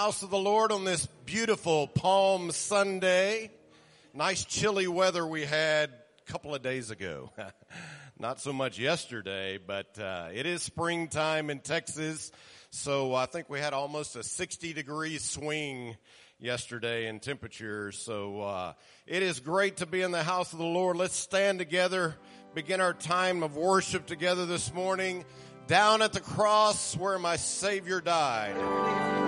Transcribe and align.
house 0.00 0.22
of 0.22 0.30
the 0.30 0.38
Lord 0.38 0.70
on 0.70 0.84
this 0.84 1.06
beautiful 1.26 1.88
Palm 1.88 2.52
Sunday. 2.52 3.50
Nice 4.14 4.44
chilly 4.44 4.86
weather 4.86 5.26
we 5.26 5.44
had 5.44 5.90
a 5.90 6.32
couple 6.32 6.54
of 6.54 6.62
days 6.62 6.92
ago. 6.92 7.32
Not 8.18 8.40
so 8.40 8.52
much 8.52 8.78
yesterday, 8.78 9.58
but 9.58 9.98
uh, 9.98 10.28
it 10.32 10.46
is 10.46 10.62
springtime 10.62 11.50
in 11.50 11.58
Texas. 11.58 12.30
So 12.70 13.12
I 13.12 13.26
think 13.26 13.50
we 13.50 13.58
had 13.58 13.72
almost 13.72 14.14
a 14.14 14.22
60 14.22 14.72
degree 14.72 15.18
swing 15.18 15.96
yesterday 16.38 17.08
in 17.08 17.18
temperature. 17.18 17.90
So 17.90 18.40
uh, 18.42 18.74
it 19.04 19.24
is 19.24 19.40
great 19.40 19.78
to 19.78 19.86
be 19.86 20.02
in 20.02 20.12
the 20.12 20.22
house 20.22 20.52
of 20.52 20.60
the 20.60 20.64
Lord. 20.64 20.96
Let's 20.96 21.16
stand 21.16 21.58
together, 21.58 22.14
begin 22.54 22.80
our 22.80 22.94
time 22.94 23.42
of 23.42 23.56
worship 23.56 24.06
together 24.06 24.46
this 24.46 24.72
morning. 24.72 25.24
Down 25.66 26.02
at 26.02 26.12
the 26.12 26.20
cross 26.20 26.96
where 26.96 27.18
my 27.18 27.34
Savior 27.34 28.00
died. 28.00 29.27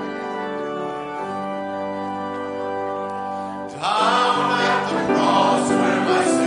Down 3.80 4.50
at 4.60 4.90
the 4.90 5.14
cross 5.14 5.70
where 5.70 6.00
my 6.02 6.39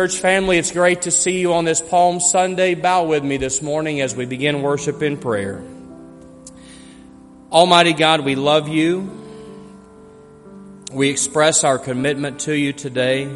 Church 0.00 0.16
family, 0.16 0.56
it's 0.56 0.72
great 0.72 1.02
to 1.02 1.10
see 1.10 1.40
you 1.40 1.52
on 1.52 1.66
this 1.66 1.82
Palm 1.82 2.20
Sunday. 2.20 2.74
Bow 2.74 3.04
with 3.04 3.22
me 3.22 3.36
this 3.36 3.60
morning 3.60 4.00
as 4.00 4.16
we 4.16 4.24
begin 4.24 4.62
worship 4.62 5.02
in 5.02 5.18
prayer. 5.18 5.62
Almighty 7.52 7.92
God, 7.92 8.24
we 8.24 8.34
love 8.34 8.66
you. 8.66 9.10
We 10.90 11.10
express 11.10 11.64
our 11.64 11.78
commitment 11.78 12.40
to 12.40 12.54
you 12.54 12.72
today. 12.72 13.26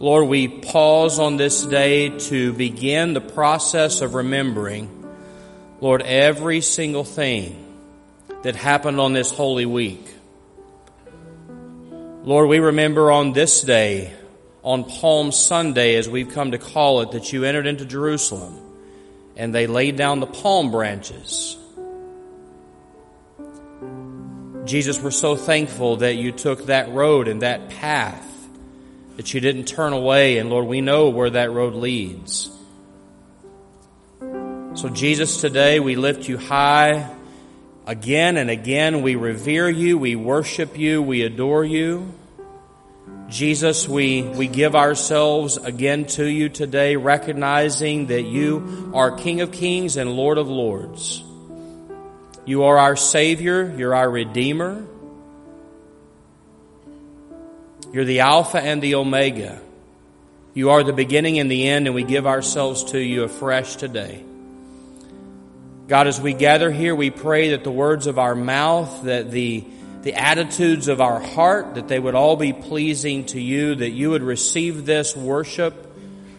Lord, 0.00 0.26
we 0.26 0.48
pause 0.48 1.20
on 1.20 1.36
this 1.36 1.62
day 1.64 2.18
to 2.18 2.52
begin 2.54 3.14
the 3.14 3.20
process 3.20 4.00
of 4.00 4.14
remembering, 4.14 4.90
Lord, 5.80 6.02
every 6.02 6.60
single 6.60 7.04
thing 7.04 7.56
that 8.42 8.56
happened 8.56 8.98
on 8.98 9.12
this 9.12 9.30
holy 9.30 9.64
week. 9.64 10.11
Lord, 12.24 12.48
we 12.48 12.60
remember 12.60 13.10
on 13.10 13.32
this 13.32 13.62
day, 13.62 14.12
on 14.62 14.84
Palm 14.84 15.32
Sunday, 15.32 15.96
as 15.96 16.08
we've 16.08 16.28
come 16.28 16.52
to 16.52 16.58
call 16.58 17.00
it, 17.00 17.10
that 17.12 17.32
you 17.32 17.42
entered 17.42 17.66
into 17.66 17.84
Jerusalem 17.84 18.60
and 19.36 19.52
they 19.52 19.66
laid 19.66 19.96
down 19.96 20.20
the 20.20 20.26
palm 20.28 20.70
branches. 20.70 21.58
Jesus, 24.64 25.02
we're 25.02 25.10
so 25.10 25.34
thankful 25.34 25.96
that 25.96 26.14
you 26.14 26.30
took 26.30 26.66
that 26.66 26.92
road 26.92 27.26
and 27.26 27.42
that 27.42 27.70
path, 27.70 28.24
that 29.16 29.34
you 29.34 29.40
didn't 29.40 29.64
turn 29.64 29.92
away, 29.92 30.38
and 30.38 30.48
Lord, 30.48 30.66
we 30.66 30.80
know 30.80 31.08
where 31.08 31.30
that 31.30 31.50
road 31.50 31.74
leads. 31.74 32.50
So, 34.74 34.88
Jesus, 34.88 35.40
today 35.40 35.80
we 35.80 35.96
lift 35.96 36.28
you 36.28 36.38
high. 36.38 37.10
Again 37.86 38.36
and 38.36 38.48
again, 38.48 39.02
we 39.02 39.16
revere 39.16 39.68
you, 39.68 39.98
we 39.98 40.14
worship 40.14 40.78
you, 40.78 41.02
we 41.02 41.22
adore 41.22 41.64
you. 41.64 42.14
Jesus, 43.28 43.88
we, 43.88 44.22
we 44.22 44.46
give 44.46 44.76
ourselves 44.76 45.56
again 45.56 46.06
to 46.06 46.24
you 46.24 46.48
today, 46.48 46.94
recognizing 46.94 48.06
that 48.06 48.22
you 48.22 48.92
are 48.94 49.16
King 49.16 49.40
of 49.40 49.50
Kings 49.50 49.96
and 49.96 50.12
Lord 50.12 50.38
of 50.38 50.48
Lords. 50.48 51.24
You 52.44 52.64
are 52.64 52.78
our 52.78 52.94
Savior, 52.94 53.74
you're 53.76 53.94
our 53.94 54.08
Redeemer. 54.08 54.84
You're 57.92 58.04
the 58.04 58.20
Alpha 58.20 58.60
and 58.60 58.80
the 58.80 58.94
Omega. 58.94 59.60
You 60.54 60.70
are 60.70 60.82
the 60.82 60.92
beginning 60.92 61.38
and 61.38 61.50
the 61.50 61.68
end, 61.68 61.86
and 61.86 61.94
we 61.94 62.04
give 62.04 62.26
ourselves 62.26 62.84
to 62.92 62.98
you 62.98 63.24
afresh 63.24 63.76
today. 63.76 64.24
God, 65.88 66.06
as 66.06 66.20
we 66.20 66.32
gather 66.32 66.70
here, 66.70 66.94
we 66.94 67.10
pray 67.10 67.50
that 67.50 67.64
the 67.64 67.72
words 67.72 68.06
of 68.06 68.18
our 68.18 68.34
mouth, 68.34 69.02
that 69.02 69.30
the, 69.30 69.64
the 70.02 70.14
attitudes 70.14 70.88
of 70.88 71.00
our 71.00 71.20
heart, 71.20 71.74
that 71.74 71.88
they 71.88 71.98
would 71.98 72.14
all 72.14 72.36
be 72.36 72.52
pleasing 72.52 73.26
to 73.26 73.40
you, 73.40 73.74
that 73.74 73.90
you 73.90 74.10
would 74.10 74.22
receive 74.22 74.86
this 74.86 75.16
worship, 75.16 75.74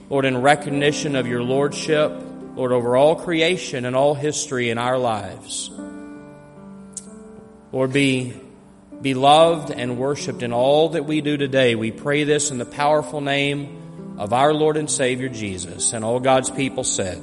Lord, 0.10 0.26
in 0.26 0.42
recognition 0.42 1.16
of 1.16 1.28
your 1.28 1.44
Lordship, 1.44 2.12
Lord, 2.56 2.72
over 2.72 2.96
all 2.96 3.16
creation 3.16 3.86
and 3.86 3.96
all 3.96 4.14
history 4.16 4.70
in 4.70 4.78
our 4.78 4.98
lives. 4.98 5.70
Lord, 7.74 7.92
be, 7.92 8.34
be 9.02 9.14
loved 9.14 9.72
and 9.72 9.98
worshiped 9.98 10.42
in 10.42 10.54
all 10.54 10.90
that 10.90 11.06
we 11.06 11.20
do 11.20 11.36
today. 11.36 11.76
We 11.76 11.92
pray 11.92 12.24
this 12.24 12.50
in 12.50 12.60
the 12.60 12.66
powerful 12.66 13.20
name 13.20 14.16
of 14.20 14.32
our 14.32 14.54
Lord 14.54 14.78
and 14.78 14.90
Savior 14.90 15.28
Jesus. 15.28 15.92
And 15.92 16.06
all 16.06 16.20
God's 16.20 16.50
people 16.50 16.84
said, 16.84 17.22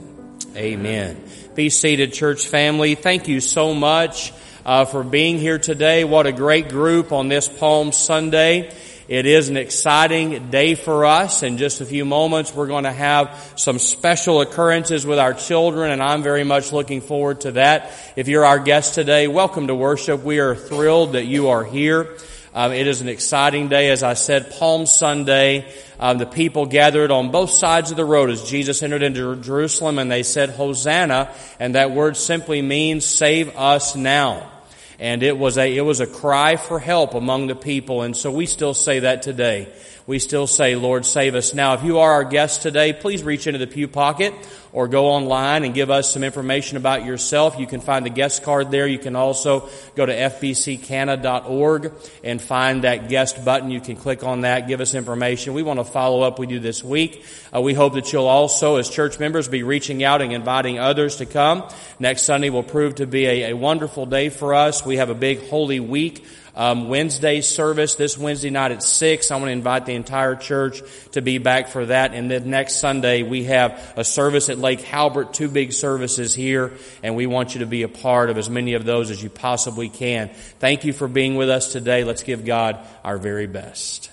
Amen. 0.57 1.23
Be 1.55 1.71
seated, 1.71 2.13
church 2.13 2.49
family. 2.49 2.97
Thank 2.97 3.29
you 3.29 3.39
so 3.39 3.73
much 3.73 4.33
uh, 4.67 4.85
for 4.85 5.05
being 5.05 5.39
here 5.39 5.61
today. 5.61 6.03
What 6.03 6.27
a 6.27 6.33
great 6.33 6.69
group 6.69 7.13
on 7.13 7.29
this 7.29 7.49
Palm 7.49 7.93
Sunday. 7.93 8.75
It 9.07 9.27
is 9.27 9.49
an 9.49 9.57
exciting 9.57 10.51
day 10.51 10.75
for 10.75 11.05
us. 11.05 11.45
In 11.45 11.57
just 11.57 11.81
a 11.81 11.87
few 11.87 12.05
moments, 12.05 12.53
we're 12.53 12.67
going 12.67 12.83
to 12.83 12.93
have 12.93 13.53
some 13.55 13.79
special 13.79 14.41
occurrences 14.41 15.07
with 15.07 15.21
our 15.21 15.35
children, 15.35 15.93
and 15.93 16.03
I'm 16.03 16.25
very 16.25 16.45
much 16.45 16.73
looking 16.73 17.01
forward 17.01 17.43
to 17.43 17.53
that. 17.53 17.93
If 18.17 18.27
you're 18.27 18.45
our 18.45 18.59
guest 18.59 18.97
today, 18.97 19.29
welcome 19.29 19.69
to 19.69 19.75
worship. 19.77 20.25
We 20.25 20.41
are 20.41 20.57
thrilled 20.57 21.13
that 21.13 21.27
you 21.27 21.51
are 21.51 21.63
here. 21.63 22.17
Um, 22.53 22.73
it 22.73 22.89
is 22.89 23.01
an 23.01 23.09
exciting 23.09 23.69
day, 23.69 23.91
as 23.91 24.03
I 24.03 24.15
said, 24.15 24.51
Palm 24.51 24.85
Sunday. 24.85 25.73
Um, 26.01 26.19
the 26.19 26.27
people 26.27 26.67
gathered 26.67 27.13
on 27.13 27.31
both 27.31 27.51
sides 27.51 27.93
of 27.93 27.97
the 27.97 28.05
road 28.05 28.29
as 28.29 28.43
Jesus 28.51 28.83
entered 28.83 29.05
into 29.05 29.37
Jerusalem, 29.37 30.01
and 30.01 30.11
they 30.11 30.25
said, 30.25 30.51
"Hosanna!" 30.51 31.31
And 31.61 31.77
that 31.77 31.93
word 31.93 32.17
simply 32.17 32.61
means 32.61 33.05
"Save 33.05 33.57
us 33.57 33.95
now." 33.95 34.51
And 34.99 35.23
it 35.23 35.39
was 35.39 35.59
a 35.59 35.77
it 35.77 35.83
was 35.83 36.01
a 36.01 36.09
cry 36.09 36.57
for 36.57 36.81
help 36.81 37.15
among 37.15 37.47
the 37.47 37.55
people, 37.55 38.03
and 38.03 38.17
so 38.17 38.33
we 38.33 38.47
still 38.47 38.75
say 38.75 38.99
that 39.01 39.23
today 39.23 39.69
we 40.11 40.19
still 40.19 40.49
say, 40.49 40.75
Lord, 40.75 41.07
save 41.07 41.37
us. 41.37 41.55
Now, 41.55 41.75
if 41.75 41.85
you 41.85 42.01
are 42.01 42.15
our 42.15 42.25
guest 42.25 42.63
today, 42.63 42.93
please 42.93 43.23
reach 43.23 43.47
into 43.47 43.61
the 43.61 43.69
pew 43.69 43.87
pocket 43.87 44.35
or 44.73 44.89
go 44.89 45.07
online 45.07 45.63
and 45.63 45.73
give 45.73 45.89
us 45.89 46.13
some 46.13 46.25
information 46.25 46.77
about 46.77 47.05
yourself. 47.05 47.61
You 47.61 47.69
can 47.69 47.81
find 47.81 48.05
the 48.05 48.11
guest 48.11 48.43
card 48.43 48.73
there. 48.73 48.89
You 48.89 48.99
can 48.99 49.15
also 49.15 49.69
go 49.95 50.05
to 50.05 50.13
fbccana.org 50.13 51.93
and 52.25 52.43
find 52.43 52.83
that 52.83 53.09
guest 53.09 53.45
button. 53.45 53.71
You 53.71 53.81
can 53.81 53.95
click 53.95 54.25
on 54.25 54.41
that, 54.41 54.67
give 54.67 54.81
us 54.81 54.95
information. 54.95 55.55
We 55.55 55.63
want 55.63 55.79
to 55.79 55.85
follow 55.85 56.23
up 56.23 56.41
with 56.41 56.51
you 56.51 56.59
this 56.59 56.83
week. 56.83 57.25
Uh, 57.55 57.61
we 57.61 57.73
hope 57.73 57.95
that 57.95 58.13
you'll 58.13 58.27
also, 58.27 58.79
as 58.79 58.91
church 58.91 59.21
members, 59.21 59.47
be 59.47 59.63
reaching 59.63 60.03
out 60.03 60.23
and 60.23 60.33
inviting 60.33 60.81
others 60.81 61.19
to 61.19 61.27
come. 61.27 61.69
Next 62.01 62.23
Sunday 62.23 62.51
will 62.51 62.65
prove 62.65 62.97
to 62.97 63.07
be 63.07 63.27
a, 63.27 63.51
a 63.51 63.57
wonderful 63.57 64.07
day 64.07 64.29
for 64.29 64.55
us. 64.55 64.85
We 64.85 64.97
have 64.97 65.11
a 65.11 65.15
big 65.15 65.49
Holy 65.49 65.79
Week 65.79 66.27
um, 66.61 66.91
Wednesday 66.91 67.41
service 67.41 67.95
this 67.95 68.19
Wednesday 68.19 68.51
night 68.51 68.71
at 68.71 68.83
six. 68.83 69.31
I 69.31 69.37
want 69.37 69.47
to 69.47 69.53
invite 69.53 69.87
the 69.87 69.95
entire 69.95 70.37
church 70.37 70.83
to 71.13 71.23
be 71.23 71.39
back 71.39 71.69
for 71.69 71.87
that. 71.87 72.13
And 72.13 72.31
then 72.31 72.51
next 72.51 72.81
Sunday 72.81 73.23
we 73.23 73.45
have 73.45 73.95
a 73.97 74.05
service 74.05 74.51
at 74.51 74.59
Lake 74.59 74.83
Halbert, 74.83 75.33
two 75.33 75.49
big 75.49 75.73
services 75.73 76.35
here, 76.35 76.75
and 77.03 77.17
we 77.17 77.27
want 77.27 77.55
you 77.55 77.61
to 77.61 77.67
be 77.67 77.83
a 77.83 77.89
part 77.89 78.29
of 78.29 78.37
as 78.37 78.51
many 78.51 78.75
of 78.75 78.85
those 78.85 79.11
as 79.11 79.23
you 79.23 79.31
possibly 79.31 79.89
can. 79.89 80.29
Thank 80.59 80.85
you 80.85 80.93
for 80.93 81.09
being 81.09 81.37
with 81.37 81.49
us 81.49 81.73
today. 81.73 82.05
Let's 82.05 82.25
give 82.25 82.45
God 82.45 82.79
our 83.05 83.17
very 83.17 83.47
best. 83.47 84.11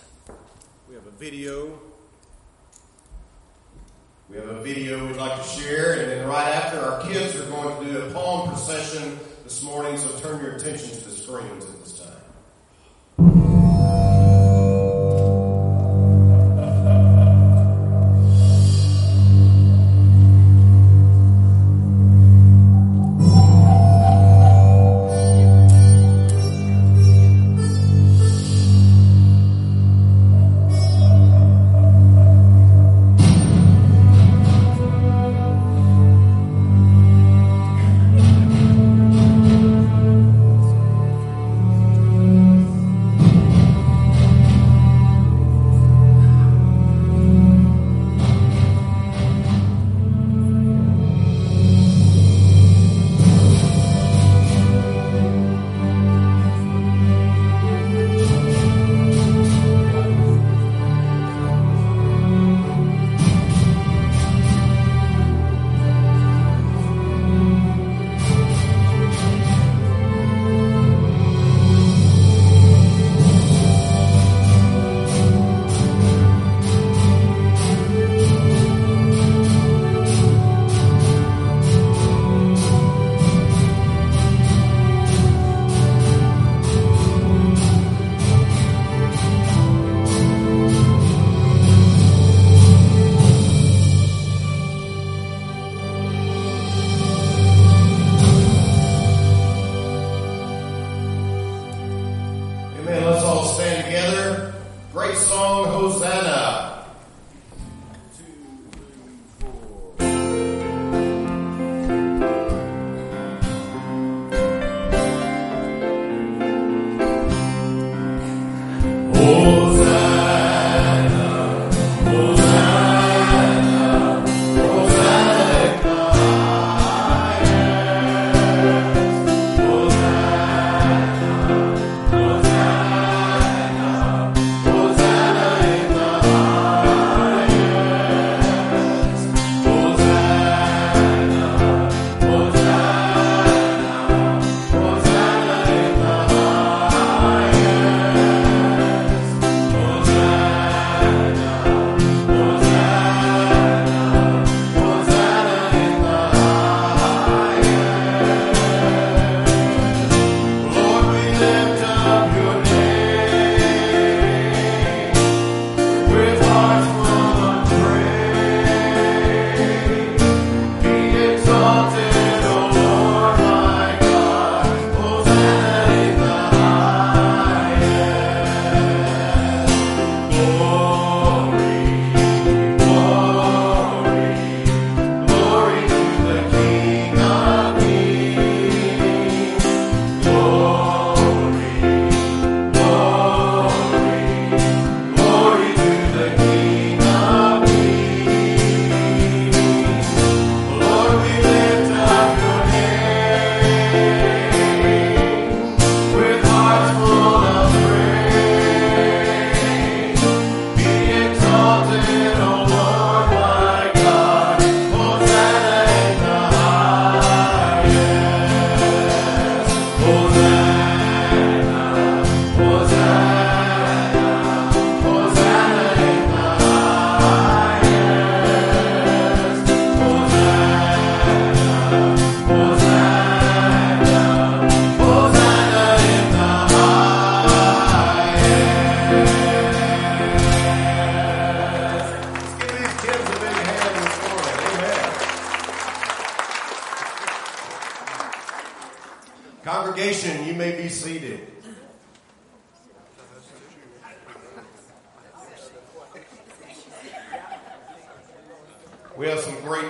We 0.88 0.96
have 0.96 1.06
a 1.06 1.12
video. 1.12 1.78
We 4.30 4.38
have 4.38 4.48
a 4.48 4.62
video 4.64 5.06
we'd 5.06 5.18
like 5.18 5.36
to 5.36 5.48
share, 5.50 6.00
and 6.00 6.12
then 6.12 6.28
right 6.30 6.48
after, 6.48 6.80
our 6.80 7.02
kids 7.10 7.36
are 7.36 7.46
going 7.50 7.86
to 7.86 7.92
do 7.92 8.00
a 8.06 8.12
palm 8.12 8.48
procession 8.48 9.20
this 9.44 9.62
morning, 9.64 9.98
so 9.98 10.18
turn 10.20 10.42
your 10.42 10.54
attention 10.54 10.92
to 10.92 11.10
the 11.10 11.12
screens 11.12 11.66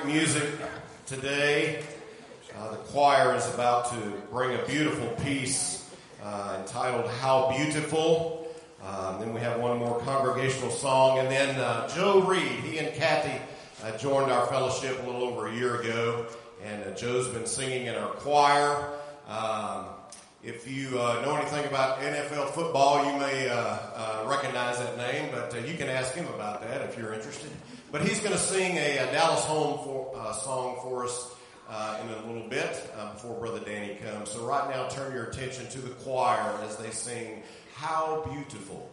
music 0.08 0.50
today. 1.06 1.84
Uh, 2.58 2.72
the 2.72 2.78
choir 2.78 3.36
is 3.36 3.46
about 3.54 3.92
to 3.92 3.98
bring 4.32 4.58
a 4.58 4.64
beautiful 4.66 5.06
piece 5.26 5.94
uh, 6.24 6.58
entitled 6.62 7.12
How 7.20 7.54
Beautiful. 7.58 8.48
Um, 8.82 9.20
then 9.20 9.34
we 9.34 9.42
have 9.42 9.60
one 9.60 9.78
more 9.78 10.00
congregational 10.00 10.72
song. 10.72 11.20
And 11.20 11.30
then 11.30 11.60
uh, 11.60 11.90
Joe 11.90 12.22
Reed, 12.22 12.42
he 12.42 12.78
and 12.78 12.96
Kathy 12.96 13.38
uh, 13.84 13.98
joined 13.98 14.32
our 14.32 14.48
fellowship 14.48 14.98
a 15.04 15.06
little 15.06 15.24
over 15.24 15.48
a 15.48 15.54
year 15.54 15.82
ago. 15.82 16.26
And 16.64 16.86
uh, 16.86 16.92
Joe's 16.92 17.28
been 17.28 17.46
singing 17.46 17.88
in 17.88 17.96
our 17.96 18.12
choir. 18.12 18.90
Um, 19.28 19.88
if 20.42 20.72
you 20.72 21.02
uh, 21.02 21.22
know 21.26 21.36
anything 21.36 21.66
about 21.66 22.00
NFL 22.00 22.52
football, 22.52 23.12
you 23.12 23.20
may 23.20 23.50
recognize 24.26 24.80
that 24.80 24.96
name, 24.96 25.32
but 25.34 25.68
you 25.68 25.76
can 25.76 25.90
ask 25.90 26.16
him 26.16 26.28
about 26.28 26.62
that 26.62 26.82
if 26.84 26.98
you're 26.98 27.14
interested. 27.14 27.52
But 27.92 28.02
he's 28.02 28.20
going 28.20 28.34
to 28.34 28.38
sing 28.38 28.76
a, 28.78 28.98
a 28.98 29.12
Dallas 29.14 29.46
Holm 29.46 29.80
for, 29.84 30.14
uh, 30.18 30.34
song 30.34 30.78
for 30.84 31.06
us 31.06 31.34
uh, 31.70 32.00
in 32.04 32.10
a 32.10 32.32
little 32.34 32.50
bit 32.50 32.92
uh, 32.98 33.14
before 33.14 33.40
Brother 33.40 33.62
Danny 33.62 33.96
comes. 33.96 34.30
So 34.30 34.46
right 34.46 34.70
now, 34.70 34.88
turn 34.90 35.14
your 35.14 35.26
attention 35.26 35.68
to 35.70 35.80
the 35.80 35.92
choir 35.92 36.54
as 36.64 36.76
they 36.78 36.92
sing 36.92 37.44
"How 37.76 38.26
Beautiful." 38.30 38.92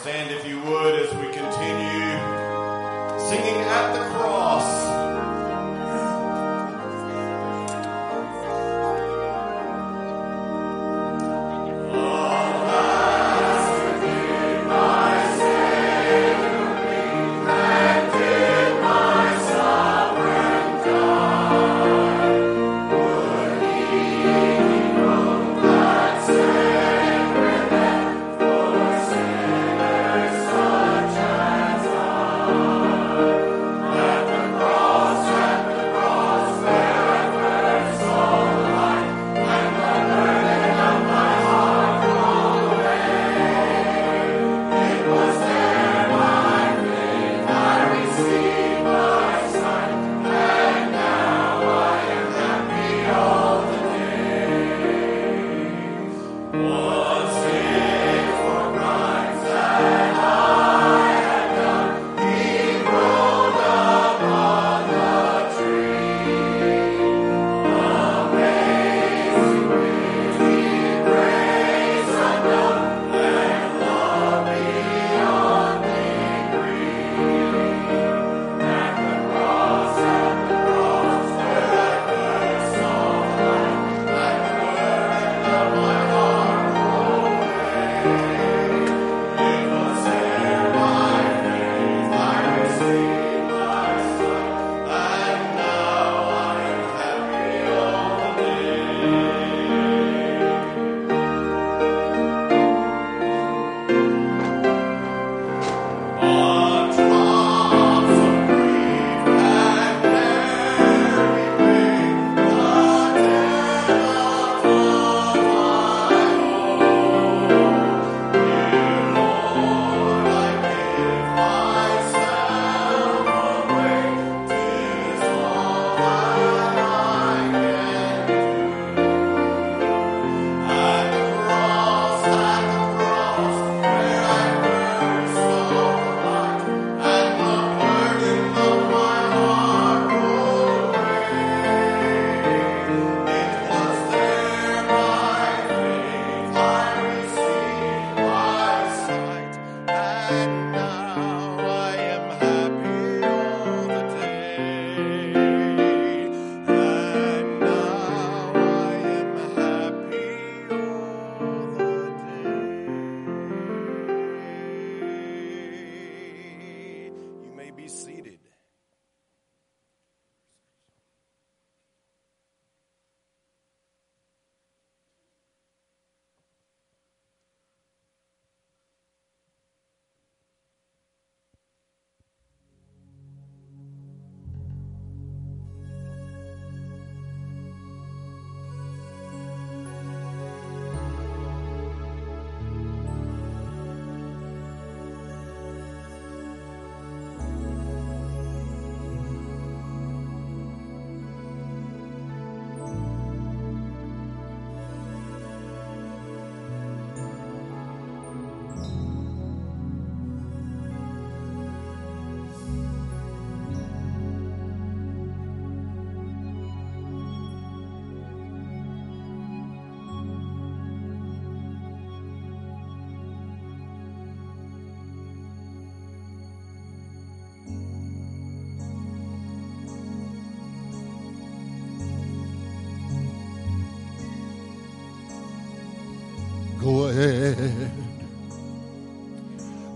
Stand 0.00 0.30
if 0.30 0.46
you 0.46 0.60
would 0.60 0.94
as 0.94 1.12
we 1.16 1.26
continue 1.32 2.18
singing 3.18 3.60
at 3.62 3.92
the 3.94 4.04
cross. 4.14 4.27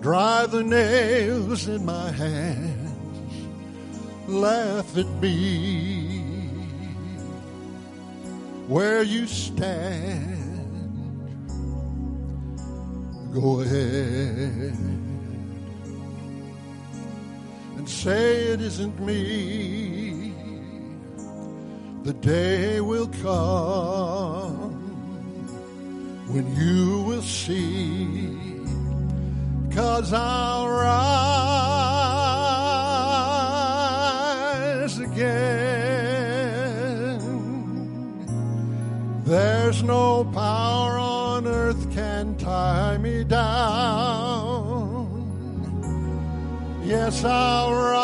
Dry 0.01 0.47
the 0.47 0.63
nails 0.65 1.69
in 1.69 1.85
my 1.85 2.11
hands. 2.11 3.49
Laugh 4.27 4.97
at 4.97 5.07
me 5.21 6.21
where 8.69 9.03
you 9.03 9.27
stand. 9.27 10.29
Go 13.33 13.61
ahead 13.61 14.77
and 17.77 17.89
say 17.89 18.43
it 18.53 18.61
isn't 18.61 19.01
me. 19.01 20.35
The 22.03 22.13
day 22.15 22.81
will 22.81 23.09
come 23.23 24.42
when 26.33 26.57
you 26.57 27.03
will 27.03 27.23
see. 27.23 28.39
Cause 29.71 30.13
I'll 30.15 30.69
rise 30.69 30.89
again. 34.99 36.13
There's 39.25 39.83
no 39.83 40.25
power 40.25 40.99
on 40.99 41.47
earth 41.47 41.93
can 41.95 42.37
tie 42.37 42.97
me 42.99 43.25
down. 43.25 44.73
Yes, 46.85 47.25
I'll 47.25 47.75
rise 47.75 48.02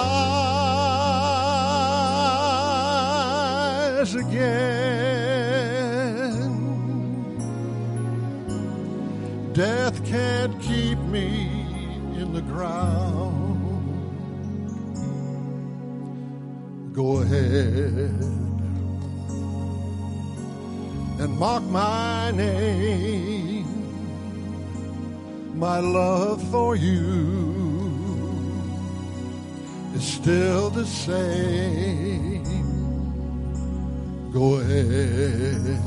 my 21.68 22.31
name. 22.31 23.66
My 25.59 25.81
love 25.81 26.42
for 26.50 26.76
you 26.76 27.88
is 29.94 30.04
still 30.04 30.70
the 30.70 30.87
same. 30.87 32.44
Go 34.33 34.57
ahead 34.61 35.81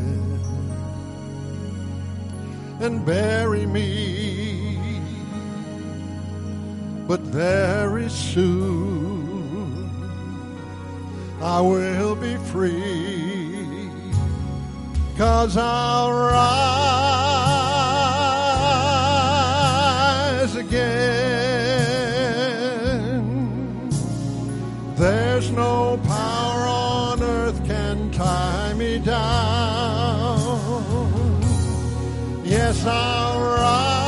and 2.82 3.06
bury 3.06 3.66
me. 3.66 4.78
But 7.08 7.22
very 7.22 8.10
soon 8.10 9.90
I 11.42 11.60
will 11.62 12.11
Cause 15.42 15.58
I'll 15.58 16.14
rise 16.14 16.36
again. 20.56 21.02
There's 24.98 25.50
no 25.50 25.98
power 26.06 26.68
on 26.68 27.24
earth 27.24 27.66
can 27.66 28.12
tie 28.12 28.76
me 28.76 29.00
down. 29.00 30.60
Yes, 32.46 32.86
I'll 32.86 33.42
rise 33.42 34.01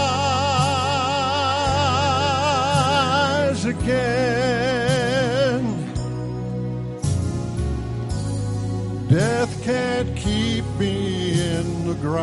Go 12.14 12.20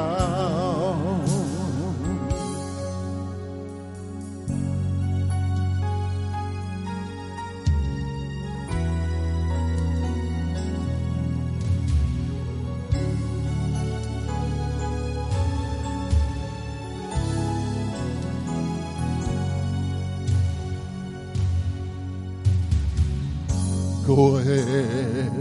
ahead 24.37 25.33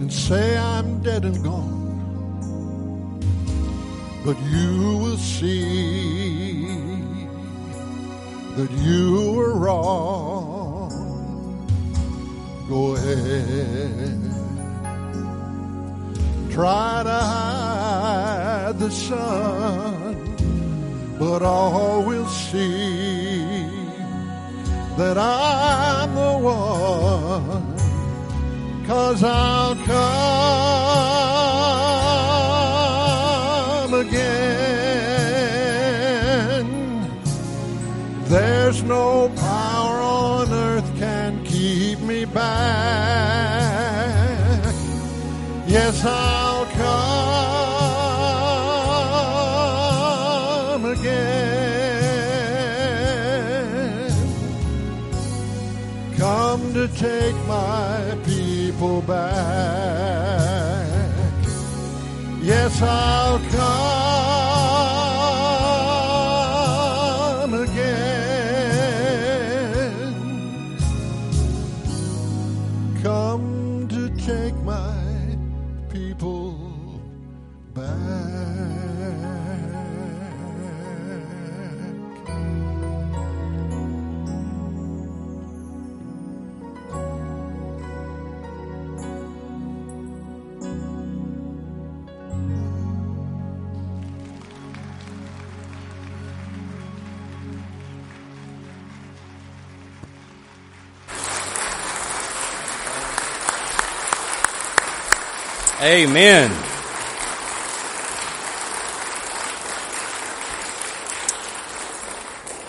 and 0.00 0.12
say 0.12 0.56
I'm 0.56 1.02
dead 1.02 1.24
and 1.24 1.42
gone. 1.42 1.75
But 4.26 4.42
you 4.42 4.98
will 4.98 5.18
see 5.18 6.66
that 8.56 8.70
you 8.72 9.32
were 9.36 9.54
wrong. 9.54 10.90
Go 12.68 12.96
ahead. 12.96 14.18
Try 16.50 17.02
to 17.04 17.18
hide 17.32 18.74
the 18.80 18.90
sun, 18.90 20.34
but 21.20 21.42
all 21.42 22.02
will 22.02 22.26
see 22.26 23.44
that 24.96 25.16
I'm 25.16 26.14
the 26.16 26.38
one. 26.38 27.76
Cause 28.88 29.22
I'll 29.22 29.76
come 29.76 31.15
again. 34.06 35.06
There's 38.24 38.82
no 38.82 39.28
power 39.36 40.00
on 40.00 40.52
earth 40.52 40.98
can 40.98 41.44
keep 41.44 42.00
me 42.00 42.24
back. 42.24 42.46
Yes, 45.66 46.04
I'll 46.04 46.66
come 46.66 46.86
again. 50.84 51.36
Come 56.16 56.72
to 56.74 56.88
take 56.88 57.36
my 57.46 58.16
people 58.24 59.02
back. 59.02 60.16
Yes, 62.42 62.80
I'll 62.80 63.38
come 63.38 63.55
Amen. 105.96 106.50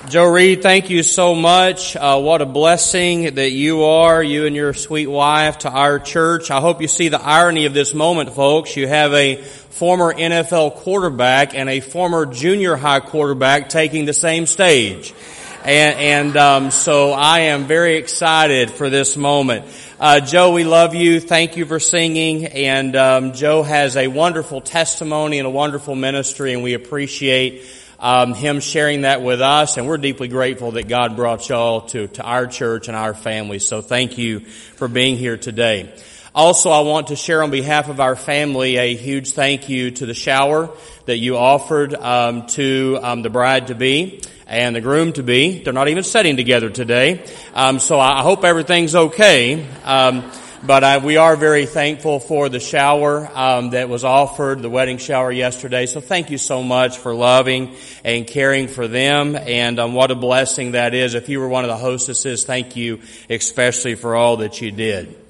Joe 0.08 0.32
Reed, 0.32 0.62
thank 0.62 0.90
you 0.90 1.04
so 1.04 1.36
much. 1.36 1.98
Uh, 1.98 2.22
what 2.22 2.42
a 2.42 2.46
blessing 2.46 3.36
that 3.36 3.52
you 3.52 3.84
are, 3.84 4.24
you 4.24 4.46
and 4.46 4.56
your 4.56 4.74
sweet 4.74 5.08
wife, 5.08 5.58
to 5.60 5.70
our 5.70 6.00
church. 6.00 6.52
I 6.52 6.62
hope 6.62 6.82
you 6.82 6.88
see 6.88 7.10
the 7.10 7.22
irony 7.22 7.66
of 7.66 7.74
this 7.74 7.94
moment, 7.94 8.32
folks. 8.32 8.78
You 8.78 8.88
have 8.88 9.14
a 9.14 9.36
former 9.36 10.14
NFL 10.14 10.76
quarterback 10.76 11.54
and 11.54 11.68
a 11.68 11.82
former 11.82 12.28
junior 12.28 12.78
high 12.78 13.02
quarterback 13.02 13.68
taking 13.68 14.06
the 14.06 14.14
same 14.14 14.46
stage. 14.46 15.14
And, 15.68 16.00
and 16.00 16.38
um, 16.38 16.72
so 16.72 17.12
I 17.12 17.40
am 17.40 17.66
very 17.66 17.98
excited 17.98 18.72
for 18.72 18.90
this 18.90 19.18
moment. 19.18 19.66
Uh, 20.00 20.22
Joe, 20.22 20.54
we 20.54 20.64
love 20.64 20.96
you. 20.96 21.20
Thank 21.20 21.58
you 21.58 21.66
for 21.66 21.78
singing. 21.78 22.46
And 22.46 22.96
um, 22.96 23.34
Joe 23.34 23.64
has 23.64 23.98
a 23.98 24.08
wonderful 24.08 24.62
testimony 24.62 25.40
and 25.40 25.46
a 25.46 25.50
wonderful 25.50 25.94
ministry, 25.94 26.54
and 26.54 26.64
we 26.64 26.74
appreciate 26.74 27.66
um, 28.00 28.34
him 28.34 28.62
sharing 28.62 29.02
that 29.02 29.22
with 29.22 29.42
us. 29.42 29.76
And 29.76 29.88
we're 29.88 29.98
deeply 29.98 30.30
grateful 30.30 30.72
that 30.72 30.88
God 30.88 31.18
brought 31.18 31.50
y'all 31.50 31.82
to 31.88 32.08
to 32.08 32.24
our 32.24 32.48
church 32.48 32.88
and 32.88 32.96
our 32.96 33.14
family. 33.14 33.60
So 33.60 33.82
thank 33.82 34.18
you 34.18 34.40
for 34.40 34.88
being 34.88 35.18
here 35.18 35.36
today. 35.36 35.94
Also, 36.38 36.70
I 36.70 36.82
want 36.82 37.08
to 37.08 37.16
share 37.16 37.42
on 37.42 37.50
behalf 37.50 37.90
of 37.90 38.00
our 38.00 38.16
family 38.16 38.78
a 38.78 38.96
huge 38.96 39.32
thank 39.32 39.70
you 39.70 39.90
to 39.90 40.06
the 40.06 40.14
shower 40.14 40.70
that 41.06 41.18
you 41.18 41.36
offered 41.36 41.96
um, 41.96 42.46
to 42.50 43.00
um, 43.02 43.24
the 43.24 43.32
bride 43.32 43.68
to 43.68 43.74
be 43.74 44.22
and 44.46 44.76
the 44.76 44.80
groom 44.80 45.14
to 45.14 45.24
be. 45.24 45.64
They're 45.64 45.74
not 45.74 45.88
even 45.88 46.04
sitting 46.04 46.38
together 46.38 46.70
today, 46.70 47.26
um, 47.56 47.80
so 47.80 48.00
I 48.00 48.22
hope 48.22 48.44
everything's 48.44 48.94
okay. 48.94 49.68
Um, 49.84 50.32
but 50.64 50.84
uh, 50.84 51.02
we 51.04 51.18
are 51.18 51.36
very 51.36 51.66
thankful 51.66 52.20
for 52.20 52.50
the 52.50 52.60
shower 52.60 53.28
um, 53.34 53.72
that 53.72 53.90
was 53.90 54.04
offered, 54.04 54.62
the 54.62 54.70
wedding 54.70 55.00
shower 55.00 55.32
yesterday. 55.32 55.88
So 55.88 56.02
thank 56.02 56.30
you 56.30 56.38
so 56.38 56.62
much 56.62 57.00
for 57.00 57.16
loving 57.16 57.76
and 58.04 58.28
caring 58.28 58.68
for 58.68 58.88
them, 58.88 59.36
and 59.36 59.80
um, 59.80 59.96
what 59.96 60.12
a 60.12 60.16
blessing 60.16 60.74
that 60.74 60.94
is. 60.94 61.16
If 61.16 61.30
you 61.30 61.40
were 61.40 61.48
one 61.48 61.64
of 61.64 61.70
the 61.70 61.78
hostesses, 61.78 62.46
thank 62.46 62.76
you 62.76 63.02
especially 63.28 63.96
for 63.96 64.16
all 64.16 64.38
that 64.38 64.62
you 64.62 64.70
did. 64.70 65.27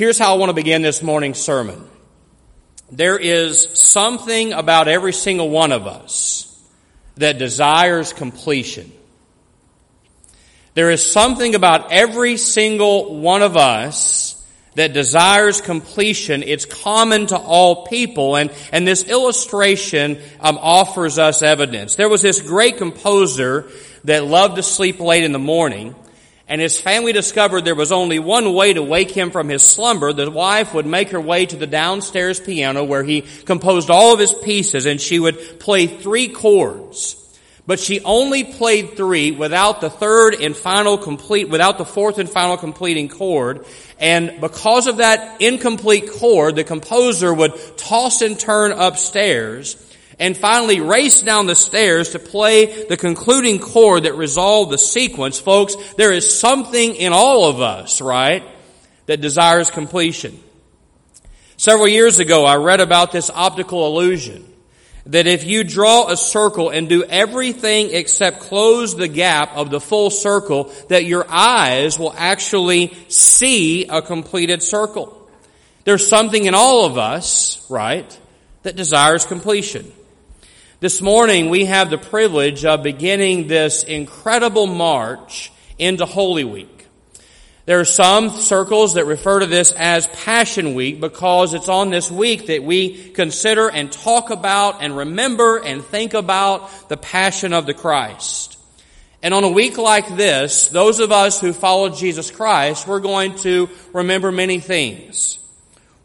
Here's 0.00 0.18
how 0.18 0.34
I 0.34 0.38
want 0.38 0.48
to 0.48 0.54
begin 0.54 0.80
this 0.80 1.02
morning's 1.02 1.38
sermon. 1.38 1.86
There 2.90 3.18
is 3.18 3.68
something 3.78 4.54
about 4.54 4.88
every 4.88 5.12
single 5.12 5.50
one 5.50 5.72
of 5.72 5.86
us 5.86 6.58
that 7.16 7.36
desires 7.36 8.14
completion. 8.14 8.90
There 10.72 10.90
is 10.90 11.04
something 11.04 11.54
about 11.54 11.92
every 11.92 12.38
single 12.38 13.20
one 13.20 13.42
of 13.42 13.58
us 13.58 14.42
that 14.74 14.94
desires 14.94 15.60
completion. 15.60 16.44
It's 16.44 16.64
common 16.64 17.26
to 17.26 17.36
all 17.36 17.84
people, 17.84 18.36
and, 18.36 18.50
and 18.72 18.88
this 18.88 19.04
illustration 19.04 20.18
um, 20.40 20.58
offers 20.62 21.18
us 21.18 21.42
evidence. 21.42 21.96
There 21.96 22.08
was 22.08 22.22
this 22.22 22.40
great 22.40 22.78
composer 22.78 23.68
that 24.04 24.24
loved 24.24 24.56
to 24.56 24.62
sleep 24.62 24.98
late 24.98 25.24
in 25.24 25.32
the 25.32 25.38
morning, 25.38 25.94
and 26.50 26.60
his 26.60 26.80
family 26.80 27.12
discovered 27.12 27.64
there 27.64 27.76
was 27.76 27.92
only 27.92 28.18
one 28.18 28.52
way 28.52 28.72
to 28.72 28.82
wake 28.82 29.12
him 29.12 29.30
from 29.30 29.48
his 29.48 29.62
slumber. 29.62 30.12
The 30.12 30.28
wife 30.28 30.74
would 30.74 30.84
make 30.84 31.10
her 31.10 31.20
way 31.20 31.46
to 31.46 31.56
the 31.56 31.68
downstairs 31.68 32.40
piano 32.40 32.82
where 32.82 33.04
he 33.04 33.20
composed 33.20 33.88
all 33.88 34.12
of 34.12 34.18
his 34.18 34.32
pieces 34.32 34.84
and 34.84 35.00
she 35.00 35.20
would 35.20 35.60
play 35.60 35.86
three 35.86 36.26
chords. 36.26 37.16
But 37.68 37.78
she 37.78 38.00
only 38.00 38.42
played 38.42 38.96
three 38.96 39.30
without 39.30 39.80
the 39.80 39.90
third 39.90 40.34
and 40.34 40.56
final 40.56 40.98
complete, 40.98 41.48
without 41.48 41.78
the 41.78 41.84
fourth 41.84 42.18
and 42.18 42.28
final 42.28 42.56
completing 42.56 43.08
chord. 43.08 43.64
And 44.00 44.40
because 44.40 44.88
of 44.88 44.96
that 44.96 45.40
incomplete 45.40 46.10
chord, 46.10 46.56
the 46.56 46.64
composer 46.64 47.32
would 47.32 47.52
toss 47.76 48.22
and 48.22 48.36
turn 48.36 48.72
upstairs 48.72 49.76
and 50.20 50.36
finally 50.36 50.80
race 50.80 51.22
down 51.22 51.46
the 51.46 51.56
stairs 51.56 52.10
to 52.10 52.18
play 52.18 52.84
the 52.84 52.96
concluding 52.96 53.58
chord 53.58 54.04
that 54.04 54.14
resolved 54.14 54.70
the 54.70 54.78
sequence. 54.78 55.40
Folks, 55.40 55.74
there 55.94 56.12
is 56.12 56.38
something 56.38 56.94
in 56.94 57.12
all 57.12 57.46
of 57.46 57.60
us, 57.60 58.02
right, 58.02 58.44
that 59.06 59.22
desires 59.22 59.70
completion. 59.70 60.38
Several 61.56 61.88
years 61.88 62.18
ago, 62.18 62.44
I 62.44 62.56
read 62.56 62.80
about 62.80 63.12
this 63.12 63.30
optical 63.30 63.86
illusion 63.86 64.46
that 65.06 65.26
if 65.26 65.44
you 65.44 65.64
draw 65.64 66.08
a 66.10 66.16
circle 66.16 66.68
and 66.68 66.88
do 66.88 67.02
everything 67.04 67.90
except 67.92 68.40
close 68.40 68.94
the 68.94 69.08
gap 69.08 69.56
of 69.56 69.70
the 69.70 69.80
full 69.80 70.10
circle, 70.10 70.72
that 70.88 71.06
your 71.06 71.24
eyes 71.28 71.98
will 71.98 72.14
actually 72.16 72.94
see 73.08 73.86
a 73.86 74.02
completed 74.02 74.62
circle. 74.62 75.16
There's 75.84 76.06
something 76.06 76.44
in 76.44 76.54
all 76.54 76.84
of 76.84 76.98
us, 76.98 77.66
right, 77.70 78.18
that 78.62 78.76
desires 78.76 79.24
completion. 79.24 79.90
This 80.80 81.02
morning 81.02 81.50
we 81.50 81.66
have 81.66 81.90
the 81.90 81.98
privilege 81.98 82.64
of 82.64 82.82
beginning 82.82 83.48
this 83.48 83.84
incredible 83.84 84.66
march 84.66 85.52
into 85.78 86.06
Holy 86.06 86.42
Week. 86.42 86.86
There 87.66 87.80
are 87.80 87.84
some 87.84 88.30
circles 88.30 88.94
that 88.94 89.04
refer 89.04 89.40
to 89.40 89.46
this 89.46 89.72
as 89.72 90.06
Passion 90.06 90.72
Week 90.72 90.98
because 90.98 91.52
it's 91.52 91.68
on 91.68 91.90
this 91.90 92.10
week 92.10 92.46
that 92.46 92.64
we 92.64 93.10
consider 93.10 93.68
and 93.68 93.92
talk 93.92 94.30
about 94.30 94.82
and 94.82 94.96
remember 94.96 95.58
and 95.58 95.84
think 95.84 96.14
about 96.14 96.88
the 96.88 96.96
passion 96.96 97.52
of 97.52 97.66
the 97.66 97.74
Christ. 97.74 98.56
And 99.22 99.34
on 99.34 99.44
a 99.44 99.50
week 99.50 99.76
like 99.76 100.16
this, 100.16 100.68
those 100.68 100.98
of 100.98 101.12
us 101.12 101.42
who 101.42 101.52
follow 101.52 101.90
Jesus 101.90 102.30
Christ, 102.30 102.86
we're 102.86 103.00
going 103.00 103.34
to 103.40 103.68
remember 103.92 104.32
many 104.32 104.60
things. 104.60 105.38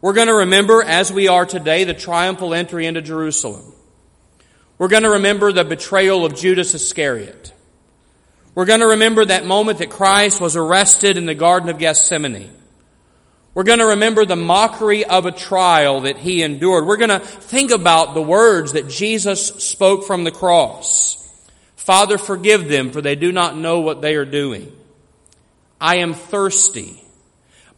We're 0.02 0.12
going 0.12 0.28
to 0.28 0.34
remember, 0.34 0.82
as 0.82 1.10
we 1.10 1.28
are 1.28 1.46
today, 1.46 1.84
the 1.84 1.94
triumphal 1.94 2.52
entry 2.52 2.84
into 2.84 3.00
Jerusalem. 3.00 3.72
We're 4.78 4.88
going 4.88 5.04
to 5.04 5.10
remember 5.10 5.52
the 5.52 5.64
betrayal 5.64 6.26
of 6.26 6.36
Judas 6.36 6.74
Iscariot. 6.74 7.52
We're 8.54 8.66
going 8.66 8.80
to 8.80 8.88
remember 8.88 9.24
that 9.24 9.46
moment 9.46 9.78
that 9.78 9.90
Christ 9.90 10.40
was 10.40 10.56
arrested 10.56 11.16
in 11.16 11.26
the 11.26 11.34
Garden 11.34 11.68
of 11.68 11.78
Gethsemane. 11.78 12.50
We're 13.54 13.64
going 13.64 13.78
to 13.78 13.86
remember 13.86 14.26
the 14.26 14.36
mockery 14.36 15.04
of 15.06 15.24
a 15.24 15.32
trial 15.32 16.02
that 16.02 16.18
he 16.18 16.42
endured. 16.42 16.86
We're 16.86 16.98
going 16.98 17.08
to 17.08 17.20
think 17.20 17.70
about 17.70 18.12
the 18.12 18.20
words 18.20 18.72
that 18.72 18.88
Jesus 18.88 19.46
spoke 19.46 20.04
from 20.04 20.24
the 20.24 20.30
cross. 20.30 21.16
Father, 21.76 22.18
forgive 22.18 22.68
them, 22.68 22.90
for 22.90 23.00
they 23.00 23.14
do 23.14 23.32
not 23.32 23.56
know 23.56 23.80
what 23.80 24.02
they 24.02 24.16
are 24.16 24.26
doing. 24.26 24.76
I 25.80 25.96
am 25.96 26.12
thirsty. 26.12 27.02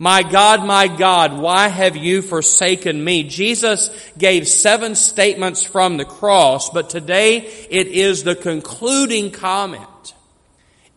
My 0.00 0.22
God, 0.22 0.64
my 0.64 0.86
God, 0.86 1.38
why 1.38 1.66
have 1.66 1.96
you 1.96 2.22
forsaken 2.22 3.02
me? 3.02 3.24
Jesus 3.24 3.90
gave 4.16 4.46
seven 4.46 4.94
statements 4.94 5.64
from 5.64 5.96
the 5.96 6.04
cross, 6.04 6.70
but 6.70 6.88
today 6.88 7.38
it 7.38 7.88
is 7.88 8.22
the 8.22 8.36
concluding 8.36 9.32
comment. 9.32 10.14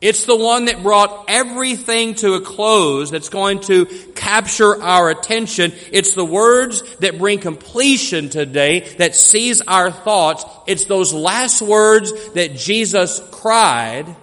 It's 0.02 0.26
the 0.26 0.36
one 0.36 0.66
that 0.66 0.82
brought 0.82 1.26
everything 1.28 2.16
to 2.16 2.34
a 2.34 2.42
close 2.42 3.12
that's 3.12 3.30
going 3.30 3.60
to 3.62 3.86
capture 4.16 4.82
our 4.82 5.10
attention. 5.10 5.74
It's 5.92 6.16
the 6.16 6.26
words 6.26 6.82
that 6.98 7.20
bring 7.20 7.40
completion 7.40 8.30
today 8.30 8.82
that 8.98 9.16
seize 9.16 9.62
our 9.62 9.92
thoughts. 9.92 10.44
It's 10.66 10.86
those 10.86 11.14
last 11.14 11.62
words 11.62 12.34
that 12.34 12.56
Jesus 12.56 13.22
cried, 13.32 14.16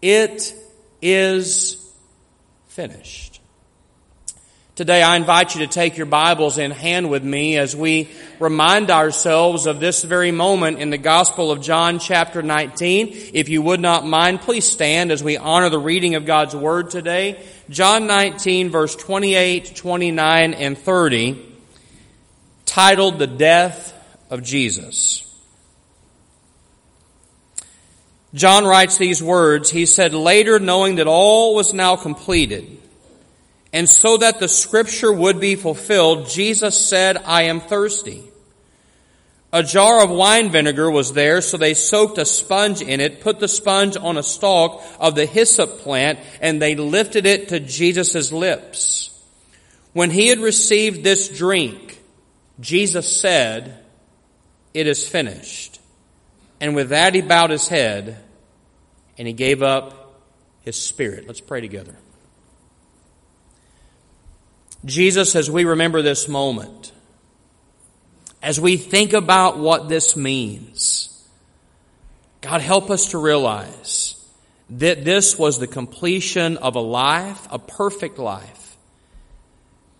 it 0.00 0.54
is 1.02 1.84
finished. 2.68 3.23
Today 4.76 5.04
I 5.04 5.14
invite 5.14 5.54
you 5.54 5.64
to 5.64 5.72
take 5.72 5.96
your 5.96 6.06
Bibles 6.06 6.58
in 6.58 6.72
hand 6.72 7.08
with 7.08 7.22
me 7.22 7.58
as 7.58 7.76
we 7.76 8.10
remind 8.40 8.90
ourselves 8.90 9.66
of 9.66 9.78
this 9.78 10.02
very 10.02 10.32
moment 10.32 10.80
in 10.80 10.90
the 10.90 10.98
Gospel 10.98 11.52
of 11.52 11.60
John 11.62 12.00
chapter 12.00 12.42
19. 12.42 13.30
If 13.34 13.48
you 13.48 13.62
would 13.62 13.78
not 13.78 14.04
mind, 14.04 14.40
please 14.40 14.68
stand 14.68 15.12
as 15.12 15.22
we 15.22 15.36
honor 15.36 15.70
the 15.70 15.78
reading 15.78 16.16
of 16.16 16.26
God's 16.26 16.56
Word 16.56 16.90
today. 16.90 17.40
John 17.70 18.08
19 18.08 18.70
verse 18.70 18.96
28, 18.96 19.76
29, 19.76 20.54
and 20.54 20.76
30, 20.76 21.54
titled 22.66 23.20
The 23.20 23.28
Death 23.28 23.92
of 24.28 24.42
Jesus. 24.42 25.20
John 28.34 28.64
writes 28.64 28.98
these 28.98 29.22
words. 29.22 29.70
He 29.70 29.86
said, 29.86 30.14
later 30.14 30.58
knowing 30.58 30.96
that 30.96 31.06
all 31.06 31.54
was 31.54 31.72
now 31.72 31.94
completed, 31.94 32.80
and 33.74 33.88
so 33.88 34.16
that 34.18 34.38
the 34.38 34.46
scripture 34.46 35.12
would 35.12 35.40
be 35.40 35.56
fulfilled, 35.56 36.28
Jesus 36.28 36.78
said, 36.88 37.16
I 37.16 37.42
am 37.42 37.60
thirsty. 37.60 38.22
A 39.52 39.64
jar 39.64 40.04
of 40.04 40.10
wine 40.10 40.50
vinegar 40.50 40.88
was 40.88 41.12
there, 41.12 41.40
so 41.40 41.56
they 41.56 41.74
soaked 41.74 42.18
a 42.18 42.24
sponge 42.24 42.82
in 42.82 43.00
it, 43.00 43.20
put 43.20 43.40
the 43.40 43.48
sponge 43.48 43.96
on 43.96 44.16
a 44.16 44.22
stalk 44.22 44.80
of 45.00 45.16
the 45.16 45.26
hyssop 45.26 45.80
plant, 45.80 46.20
and 46.40 46.62
they 46.62 46.76
lifted 46.76 47.26
it 47.26 47.48
to 47.48 47.58
Jesus' 47.58 48.30
lips. 48.30 49.10
When 49.92 50.10
he 50.10 50.28
had 50.28 50.38
received 50.38 51.02
this 51.02 51.28
drink, 51.28 52.00
Jesus 52.60 53.20
said, 53.20 53.84
It 54.72 54.86
is 54.86 55.08
finished. 55.08 55.80
And 56.60 56.76
with 56.76 56.90
that 56.90 57.16
he 57.16 57.22
bowed 57.22 57.50
his 57.50 57.66
head 57.66 58.22
and 59.18 59.26
he 59.26 59.34
gave 59.34 59.62
up 59.62 60.20
his 60.62 60.80
spirit. 60.80 61.26
Let's 61.26 61.40
pray 61.40 61.60
together. 61.60 61.96
Jesus, 64.84 65.34
as 65.34 65.50
we 65.50 65.64
remember 65.64 66.02
this 66.02 66.28
moment, 66.28 66.92
as 68.42 68.60
we 68.60 68.76
think 68.76 69.14
about 69.14 69.58
what 69.58 69.88
this 69.88 70.16
means, 70.16 71.10
God 72.42 72.60
help 72.60 72.90
us 72.90 73.10
to 73.12 73.18
realize 73.18 74.22
that 74.68 75.04
this 75.04 75.38
was 75.38 75.58
the 75.58 75.66
completion 75.66 76.58
of 76.58 76.76
a 76.76 76.80
life, 76.80 77.46
a 77.50 77.58
perfect 77.58 78.18
life. 78.18 78.76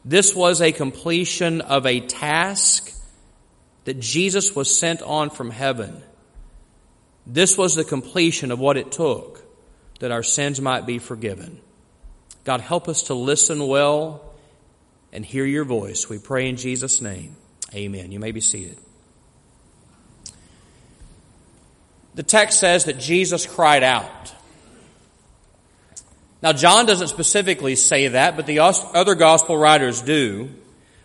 This 0.05 0.35
was 0.35 0.61
a 0.61 0.73
completion 0.73 1.63
of 1.63 1.87
a 1.87 2.01
task 2.01 2.93
that 3.85 4.01
Jesus 4.01 4.55
was 4.55 4.77
sent 4.77 5.01
on 5.01 5.31
from 5.31 5.51
heaven. 5.51 6.03
This 7.27 7.57
was 7.57 7.75
the 7.75 7.85
completion 7.85 8.51
of 8.51 8.59
what 8.59 8.77
it 8.77 8.93
took 8.93 9.43
that 10.01 10.11
our 10.11 10.23
sins 10.23 10.61
might 10.61 10.85
be 10.85 10.99
forgiven. 10.99 11.61
God 12.45 12.61
help 12.61 12.89
us 12.89 13.05
to 13.05 13.15
listen 13.15 13.67
well 13.67 14.34
and 15.15 15.25
hear 15.25 15.47
your 15.47 15.65
voice. 15.65 16.09
We 16.09 16.19
pray 16.19 16.49
in 16.49 16.57
Jesus' 16.57 17.01
name. 17.01 17.37
Amen. 17.73 18.13
You 18.13 18.19
may 18.19 18.33
be 18.33 18.41
seated. 18.41 18.77
The 22.15 22.23
text 22.23 22.61
says 22.61 22.85
that 22.85 22.99
Jesus 22.99 23.47
cried 23.47 23.83
out. 23.83 24.33
Now, 26.43 26.53
John 26.53 26.85
doesn't 26.85 27.09
specifically 27.09 27.75
say 27.75 28.09
that, 28.09 28.37
but 28.37 28.47
the 28.47 28.59
other 28.59 29.15
gospel 29.15 29.57
writers 29.57 30.03
do. 30.03 30.51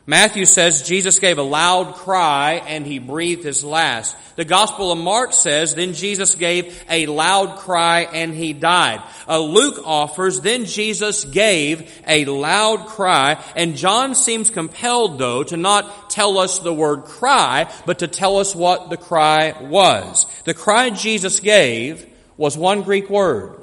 Matthew 0.10 0.46
says 0.46 0.82
Jesus 0.82 1.20
gave 1.20 1.38
a 1.38 1.44
loud 1.44 1.94
cry 1.94 2.64
and 2.66 2.84
he 2.84 2.98
breathed 2.98 3.44
his 3.44 3.64
last. 3.64 4.16
The 4.38 4.44
Gospel 4.44 4.92
of 4.92 4.98
Mark 4.98 5.34
says 5.34 5.76
then 5.76 5.94
Jesus 5.94 6.34
gave 6.34 6.84
a 6.90 7.06
loud 7.06 7.60
cry 7.60 8.08
and 8.12 8.34
he 8.34 8.54
died. 8.54 9.04
Uh, 9.28 9.38
Luke 9.38 9.80
offers 9.86 10.42
then 10.42 10.66
Jesus 10.66 11.26
gave 11.26 11.92
a 12.08 12.26
loud 12.26 12.88
cry 12.88 13.40
and 13.56 13.78
John 13.78 14.16
seems 14.16 14.50
compelled 14.50 15.20
though 15.20 15.44
to 15.44 15.58
not 15.58 16.10
tell 16.10 16.40
us 16.40 16.58
the 16.58 16.74
word 16.74 17.04
cry, 17.04 17.72
but 17.86 18.00
to 18.00 18.08
tell 18.08 18.38
us 18.38 18.56
what 18.56 18.90
the 18.90 18.98
cry 18.98 19.62
was. 19.62 20.26
The 20.46 20.56
cry 20.56 20.90
Jesus 20.90 21.40
gave 21.40 22.04
was 22.36 22.58
one 22.58 22.82
Greek 22.82 23.12
word. 23.12 23.62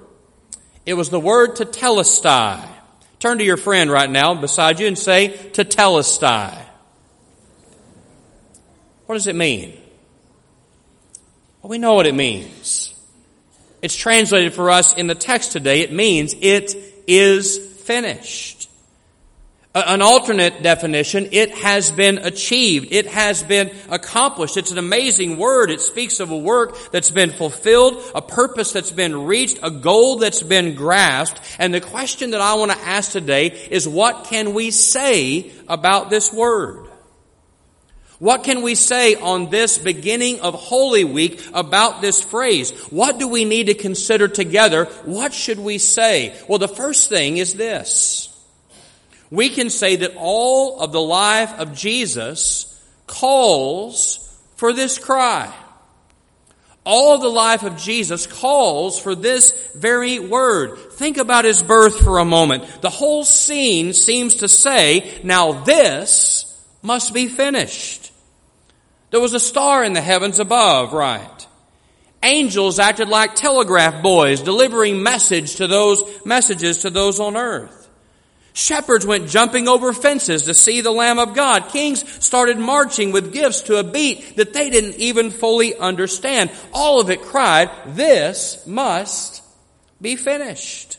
It 0.85 0.94
was 0.94 1.11
the 1.11 1.18
word 1.18 1.56
tetelestai. 1.56 2.75
Turn 3.18 3.38
to 3.38 3.44
your 3.44 3.57
friend 3.57 3.90
right 3.90 4.11
now 4.11 4.35
beside 4.35 4.79
you 4.79 4.87
and 4.87 4.98
say, 4.98 5.29
tetelestai. 5.52 6.64
What 9.07 9.14
does 9.14 9.26
it 9.26 9.37
mean? 9.37 9.76
Well, 11.62 11.70
we 11.70 11.79
know 11.79 11.94
what 11.94 12.07
it 12.07 12.14
means. 12.14 12.94
It's 13.83 13.96
translated 13.96 14.52
for 14.52 14.70
us 14.70 14.94
in 14.94 15.07
the 15.07 15.14
text 15.14 15.52
today. 15.52 15.81
It 15.81 15.92
means 15.92 16.35
it 16.40 16.74
is 17.07 17.59
finished. 17.85 18.55
An 19.76 20.00
alternate 20.00 20.62
definition, 20.62 21.28
it 21.32 21.50
has 21.50 21.92
been 21.92 22.16
achieved. 22.16 22.88
It 22.92 23.04
has 23.08 23.42
been 23.42 23.70
accomplished. 23.90 24.56
It's 24.56 24.70
an 24.70 24.78
amazing 24.78 25.36
word. 25.36 25.70
It 25.70 25.82
speaks 25.82 26.18
of 26.18 26.30
a 26.30 26.36
work 26.36 26.78
that's 26.92 27.10
been 27.10 27.28
fulfilled, 27.28 28.02
a 28.14 28.22
purpose 28.22 28.72
that's 28.72 28.90
been 28.90 29.26
reached, 29.26 29.58
a 29.62 29.70
goal 29.70 30.16
that's 30.16 30.42
been 30.42 30.76
grasped. 30.76 31.42
And 31.58 31.74
the 31.74 31.82
question 31.82 32.30
that 32.30 32.40
I 32.40 32.54
want 32.54 32.72
to 32.72 32.78
ask 32.78 33.12
today 33.12 33.48
is 33.70 33.86
what 33.86 34.24
can 34.24 34.54
we 34.54 34.70
say 34.70 35.52
about 35.68 36.08
this 36.08 36.32
word? 36.32 36.88
What 38.18 38.44
can 38.44 38.62
we 38.62 38.76
say 38.76 39.16
on 39.16 39.50
this 39.50 39.76
beginning 39.76 40.40
of 40.40 40.54
Holy 40.54 41.04
Week 41.04 41.46
about 41.52 42.00
this 42.00 42.22
phrase? 42.22 42.70
What 42.88 43.18
do 43.18 43.28
we 43.28 43.44
need 43.44 43.66
to 43.66 43.74
consider 43.74 44.26
together? 44.26 44.86
What 45.04 45.34
should 45.34 45.58
we 45.58 45.76
say? 45.76 46.34
Well, 46.48 46.58
the 46.58 46.66
first 46.66 47.10
thing 47.10 47.36
is 47.36 47.52
this 47.52 48.32
we 49.30 49.48
can 49.48 49.70
say 49.70 49.96
that 49.96 50.14
all 50.16 50.80
of 50.80 50.92
the 50.92 51.00
life 51.00 51.58
of 51.58 51.74
Jesus 51.74 52.72
calls 53.06 54.22
for 54.56 54.72
this 54.72 54.98
cry. 54.98 55.52
All 56.84 57.16
of 57.16 57.20
the 57.20 57.28
life 57.28 57.64
of 57.64 57.76
Jesus 57.78 58.28
calls 58.28 59.00
for 59.00 59.16
this 59.16 59.50
very 59.74 60.20
word. 60.20 60.78
Think 60.92 61.16
about 61.16 61.44
his 61.44 61.62
birth 61.62 61.98
for 61.98 62.18
a 62.18 62.24
moment. 62.24 62.64
The 62.80 62.90
whole 62.90 63.24
scene 63.24 63.92
seems 63.92 64.36
to 64.36 64.48
say, 64.48 65.20
now 65.24 65.64
this 65.64 66.44
must 66.82 67.12
be 67.12 67.26
finished. 67.26 68.12
There 69.10 69.20
was 69.20 69.34
a 69.34 69.40
star 69.40 69.82
in 69.82 69.94
the 69.94 70.00
heavens 70.00 70.38
above, 70.38 70.92
right? 70.92 71.46
Angels 72.22 72.78
acted 72.78 73.08
like 73.08 73.34
telegraph 73.34 74.02
boys 74.02 74.42
delivering 74.42 75.02
message 75.02 75.56
to 75.56 75.66
those 75.66 76.04
messages 76.24 76.82
to 76.82 76.90
those 76.90 77.18
on 77.18 77.36
earth. 77.36 77.86
Shepherds 78.56 79.04
went 79.04 79.28
jumping 79.28 79.68
over 79.68 79.92
fences 79.92 80.44
to 80.44 80.54
see 80.54 80.80
the 80.80 80.90
Lamb 80.90 81.18
of 81.18 81.34
God. 81.34 81.68
Kings 81.68 82.24
started 82.24 82.58
marching 82.58 83.12
with 83.12 83.34
gifts 83.34 83.60
to 83.62 83.76
a 83.76 83.84
beat 83.84 84.36
that 84.36 84.54
they 84.54 84.70
didn't 84.70 84.94
even 84.94 85.30
fully 85.30 85.76
understand. 85.76 86.50
All 86.72 86.98
of 86.98 87.10
it 87.10 87.20
cried, 87.20 87.70
this 87.88 88.66
must 88.66 89.42
be 90.00 90.16
finished. 90.16 90.96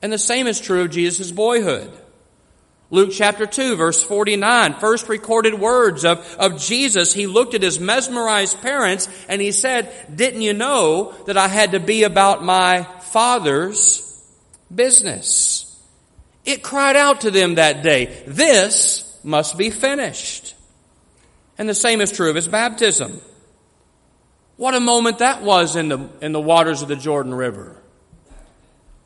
And 0.00 0.10
the 0.10 0.16
same 0.16 0.46
is 0.46 0.58
true 0.58 0.80
of 0.80 0.90
Jesus' 0.90 1.30
boyhood. 1.30 1.92
Luke 2.88 3.10
chapter 3.12 3.44
2 3.44 3.76
verse 3.76 4.02
49, 4.02 4.74
first 4.74 5.10
recorded 5.10 5.52
words 5.52 6.06
of, 6.06 6.36
of 6.38 6.58
Jesus. 6.58 7.12
He 7.12 7.26
looked 7.26 7.52
at 7.52 7.60
his 7.60 7.78
mesmerized 7.78 8.62
parents 8.62 9.10
and 9.28 9.42
he 9.42 9.52
said, 9.52 9.92
didn't 10.16 10.40
you 10.40 10.54
know 10.54 11.12
that 11.26 11.36
I 11.36 11.48
had 11.48 11.72
to 11.72 11.80
be 11.80 12.04
about 12.04 12.42
my 12.42 12.84
father's 13.10 14.24
business? 14.74 15.65
It 16.46 16.62
cried 16.62 16.96
out 16.96 17.22
to 17.22 17.30
them 17.30 17.56
that 17.56 17.82
day, 17.82 18.22
this 18.26 19.20
must 19.24 19.58
be 19.58 19.70
finished. 19.70 20.54
And 21.58 21.68
the 21.68 21.74
same 21.74 22.00
is 22.00 22.12
true 22.12 22.30
of 22.30 22.36
his 22.36 22.46
baptism. 22.48 23.20
What 24.56 24.74
a 24.74 24.80
moment 24.80 25.18
that 25.18 25.42
was 25.42 25.74
in 25.76 25.88
the, 25.88 26.08
in 26.22 26.32
the 26.32 26.40
waters 26.40 26.82
of 26.82 26.88
the 26.88 26.96
Jordan 26.96 27.34
River. 27.34 27.76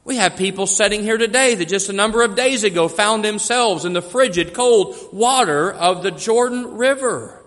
We 0.04 0.16
have 0.16 0.36
people 0.36 0.66
sitting 0.66 1.02
here 1.02 1.18
today 1.18 1.54
that 1.54 1.68
just 1.68 1.88
a 1.88 1.94
number 1.94 2.22
of 2.22 2.34
days 2.34 2.64
ago 2.64 2.88
found 2.88 3.24
themselves 3.24 3.84
in 3.84 3.92
the 3.92 4.02
frigid, 4.02 4.52
cold 4.52 4.96
water 5.12 5.72
of 5.72 6.02
the 6.02 6.10
Jordan 6.10 6.76
River. 6.76 7.39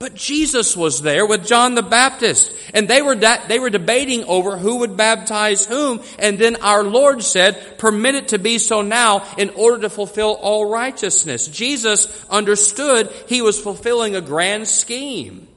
But 0.00 0.14
Jesus 0.14 0.74
was 0.74 1.02
there 1.02 1.26
with 1.26 1.46
John 1.46 1.74
the 1.74 1.82
Baptist, 1.82 2.50
and 2.72 2.88
they 2.88 3.02
were 3.02 3.14
da- 3.14 3.46
they 3.48 3.58
were 3.58 3.68
debating 3.68 4.24
over 4.24 4.56
who 4.56 4.76
would 4.76 4.96
baptize 4.96 5.66
whom, 5.66 6.00
and 6.18 6.38
then 6.38 6.56
our 6.62 6.82
Lord 6.82 7.22
said, 7.22 7.76
"Permit 7.76 8.14
it 8.14 8.28
to 8.28 8.38
be 8.38 8.56
so 8.56 8.80
now, 8.80 9.22
in 9.36 9.50
order 9.50 9.82
to 9.82 9.90
fulfill 9.90 10.38
all 10.40 10.64
righteousness." 10.64 11.48
Jesus 11.48 12.08
understood 12.30 13.12
he 13.28 13.42
was 13.42 13.60
fulfilling 13.60 14.16
a 14.16 14.22
grand 14.22 14.68
scheme. 14.68 15.48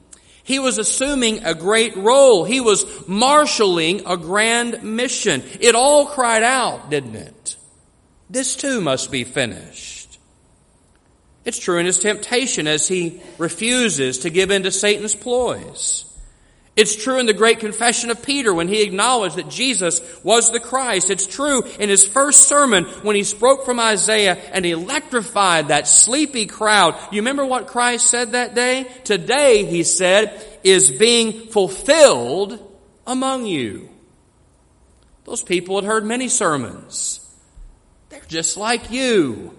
He 0.44 0.60
was 0.60 0.78
assuming 0.78 1.46
a 1.46 1.54
great 1.54 1.96
role. 1.96 2.44
He 2.44 2.60
was 2.60 2.86
marshaling 3.08 4.02
a 4.06 4.18
grand 4.18 4.84
mission. 4.84 5.42
It 5.62 5.74
all 5.74 6.08
cried 6.08 6.44
out, 6.44 6.90
didn't 6.90 7.16
it? 7.16 7.56
This 8.30 8.58
too 8.58 8.82
must 8.82 9.10
be 9.10 9.24
finished. 9.24 10.03
It's 11.46 11.60
true 11.60 11.78
in 11.78 11.86
his 11.86 12.00
temptation 12.00 12.68
as 12.68 12.88
he 12.88 13.22
refuses 13.38 14.20
to 14.20 14.30
give 14.30 14.52
in 14.52 14.64
to 14.64 14.72
Satan's 14.72 15.16
ploys. 15.16 16.06
It's 16.76 16.96
true 16.96 17.20
in 17.20 17.28
the 17.28 17.34
great 17.34 17.60
confession 17.60 18.10
of 18.10 18.24
Peter 18.24 18.52
when 18.52 18.68
he 18.68 18.82
acknowledged 18.82 19.36
that 19.36 19.50
Jesus 19.50 20.02
was 20.24 20.52
the 20.52 20.60
Christ. 20.60 21.12
It's 21.12 21.28
true 21.28 21.62
in 21.80 21.88
his 21.88 22.08
first 22.08 22.48
sermon 22.48 22.86
when 23.04 23.16
he 23.16 23.24
spoke 23.24 23.64
from 23.64 23.80
Isaiah 23.80 24.36
and 24.52 24.66
electrified 24.66 25.68
that 25.68 25.88
sleepy 25.88 26.48
crowd. 26.48 26.96
You 27.12 27.22
remember 27.22 27.46
what 27.46 27.68
Christ 27.68 28.10
said 28.10 28.32
that 28.32 28.56
day? 28.56 28.88
Today, 29.04 29.66
he 29.66 29.84
said, 29.84 30.44
is 30.64 30.90
being 30.90 31.48
fulfilled 31.50 32.60
among 33.06 33.46
you. 33.46 33.90
Those 35.26 35.44
people 35.44 35.76
had 35.76 35.86
heard 35.86 36.06
many 36.06 36.28
sermons. 36.28 37.20
They're 38.10 38.22
just 38.28 38.58
like 38.58 38.90
you. 38.90 39.56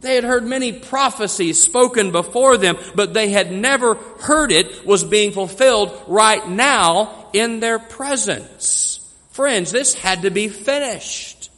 They 0.00 0.14
had 0.14 0.24
heard 0.24 0.44
many 0.44 0.72
prophecies 0.72 1.60
spoken 1.60 2.12
before 2.12 2.56
them, 2.56 2.76
but 2.94 3.14
they 3.14 3.30
had 3.30 3.50
never 3.50 3.94
heard 3.94 4.52
it 4.52 4.86
was 4.86 5.02
being 5.02 5.32
fulfilled 5.32 6.00
right 6.06 6.48
now 6.48 7.30
in 7.32 7.60
their 7.60 7.78
presence. 7.78 9.00
Friends, 9.30 9.72
this 9.72 9.94
had 9.94 10.22
to 10.22 10.30
be 10.30 10.48
finished. 10.48 11.50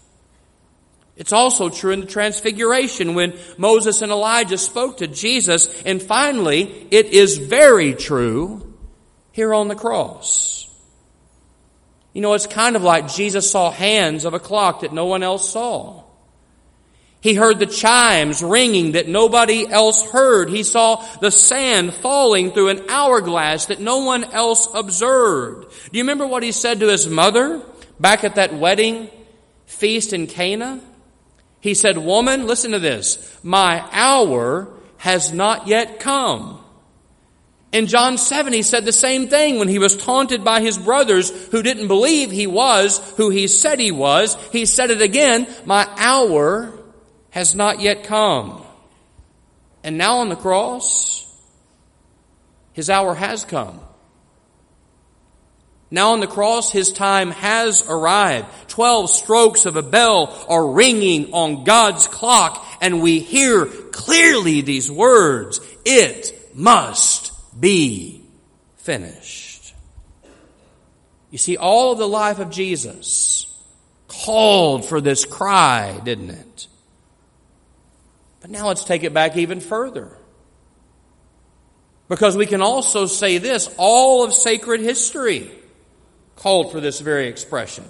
It's 1.17 1.35
also 1.35 1.69
true 1.69 1.93
in 1.93 2.01
the 2.01 2.07
transfiguration 2.07 3.15
when 3.15 3.39
Moses 3.59 4.01
and 4.01 4.11
Elijah 4.11 4.57
spoke 4.57 4.99
to 4.99 5.07
Jesus, 5.07 5.83
and 5.83 6.01
finally, 6.01 6.89
it 6.91 7.07
is 7.07 7.37
very 7.37 7.93
true 7.93 8.75
here 9.33 9.53
on 9.53 9.69
the 9.69 9.75
cross. 9.75 10.67
You 12.15 12.23
know, 12.23 12.33
it's 12.33 12.47
kind 12.47 12.75
of 12.75 12.83
like 12.83 13.13
Jesus 13.13 13.51
saw 13.51 13.71
hands 13.71 14.25
of 14.25 14.33
a 14.33 14.41
clock 14.41 14.81
that 14.81 14.95
no 14.95 15.05
one 15.05 15.23
else 15.23 15.51
saw. 15.51 16.05
He 17.21 17.35
heard 17.35 17.59
the 17.59 17.67
chimes 17.67 18.43
ringing 18.43 18.93
that 18.93 19.07
nobody 19.07 19.69
else 19.69 20.03
heard. 20.11 20.49
He 20.49 20.63
saw 20.63 21.05
the 21.21 21.31
sand 21.31 21.93
falling 21.93 22.53
through 22.53 22.69
an 22.69 22.87
hourglass 22.89 23.67
that 23.67 23.81
no 23.81 23.99
one 23.99 24.25
else 24.25 24.67
observed. 24.73 25.71
Do 25.93 25.99
you 25.99 26.05
remember 26.05 26.27
what 26.27 26.43
he 26.43 26.53
said 26.53 26.81
to 26.81 26.89
his 26.89 27.07
mother 27.07 27.63
back 27.99 28.25
at 28.25 28.37
that 28.37 28.55
wedding 28.55 29.11
feast 29.67 30.15
in 30.15 30.29
Cana? 30.29 30.81
He 31.61 31.75
said, 31.75 31.99
woman, 31.99 32.47
listen 32.47 32.71
to 32.73 32.79
this. 32.79 33.39
My 33.43 33.87
hour 33.93 34.69
has 34.97 35.31
not 35.31 35.67
yet 35.67 36.01
come. 36.01 36.57
In 37.71 37.87
John 37.87 38.17
7, 38.17 38.53
he 38.53 38.63
said 38.63 38.87
the 38.87 38.93
same 38.93 39.29
thing 39.29 39.59
when 39.59 39.69
he 39.69 39.79
was 39.79 39.97
taunted 39.97 40.43
by 40.43 40.61
his 40.61 40.79
brothers 40.79 41.31
who 41.49 41.63
didn't 41.63 41.87
believe 41.87 42.31
he 42.31 42.47
was 42.47 42.99
who 43.17 43.29
he 43.29 43.47
said 43.47 43.79
he 43.79 43.93
was. 43.93 44.37
He 44.51 44.65
said 44.65 44.91
it 44.91 45.03
again, 45.03 45.47
my 45.67 45.87
hour 45.99 46.80
has 47.31 47.55
not 47.55 47.81
yet 47.81 48.05
come. 48.05 48.65
And 49.83 49.97
now 49.97 50.19
on 50.19 50.29
the 50.29 50.37
cross, 50.37 51.27
his 52.73 52.91
hour 52.91 53.15
has 53.15 53.45
come. 53.45 53.81
Now 55.91 56.13
on 56.13 56.21
the 56.21 56.29
cross, 56.29 56.71
his 56.71 56.93
time 56.93 57.33
has 57.33 57.85
arrived. 57.89 58.47
Twelve 58.69 59.11
strokes 59.11 59.67
of 59.67 59.75
a 59.75 59.83
bell 59.83 60.47
are 60.49 60.69
ringing 60.69 61.33
on 61.33 61.65
God's 61.65 62.07
clock, 62.07 62.65
and 62.81 63.03
we 63.03 63.19
hear 63.19 63.67
clearly 63.67 64.61
these 64.61 64.91
words, 64.91 65.61
It 65.85 66.51
must 66.55 67.33
be 67.59 68.23
finished. 68.77 69.75
You 71.31 71.39
see, 71.39 71.57
all 71.57 71.93
of 71.93 71.99
the 71.99 72.09
life 72.09 72.39
of 72.39 72.51
Jesus 72.51 73.47
called 74.07 74.85
for 74.85 75.01
this 75.01 75.25
cry, 75.25 76.01
didn't 76.05 76.31
it? 76.31 76.67
But 78.41 78.51
now 78.51 78.69
let's 78.69 78.85
take 78.85 79.05
it 79.05 79.13
back 79.13 79.37
even 79.37 79.61
further. 79.61 80.17
Because 82.09 82.37
we 82.37 82.47
can 82.47 82.63
also 82.63 83.07
say 83.07 83.39
this, 83.39 83.73
all 83.77 84.25
of 84.25 84.35
sacred 84.35 84.81
history 84.81 85.51
called 86.37 86.73
for 86.73 86.81
this 86.81 87.01
very 87.01 87.29
expression. 87.29 87.85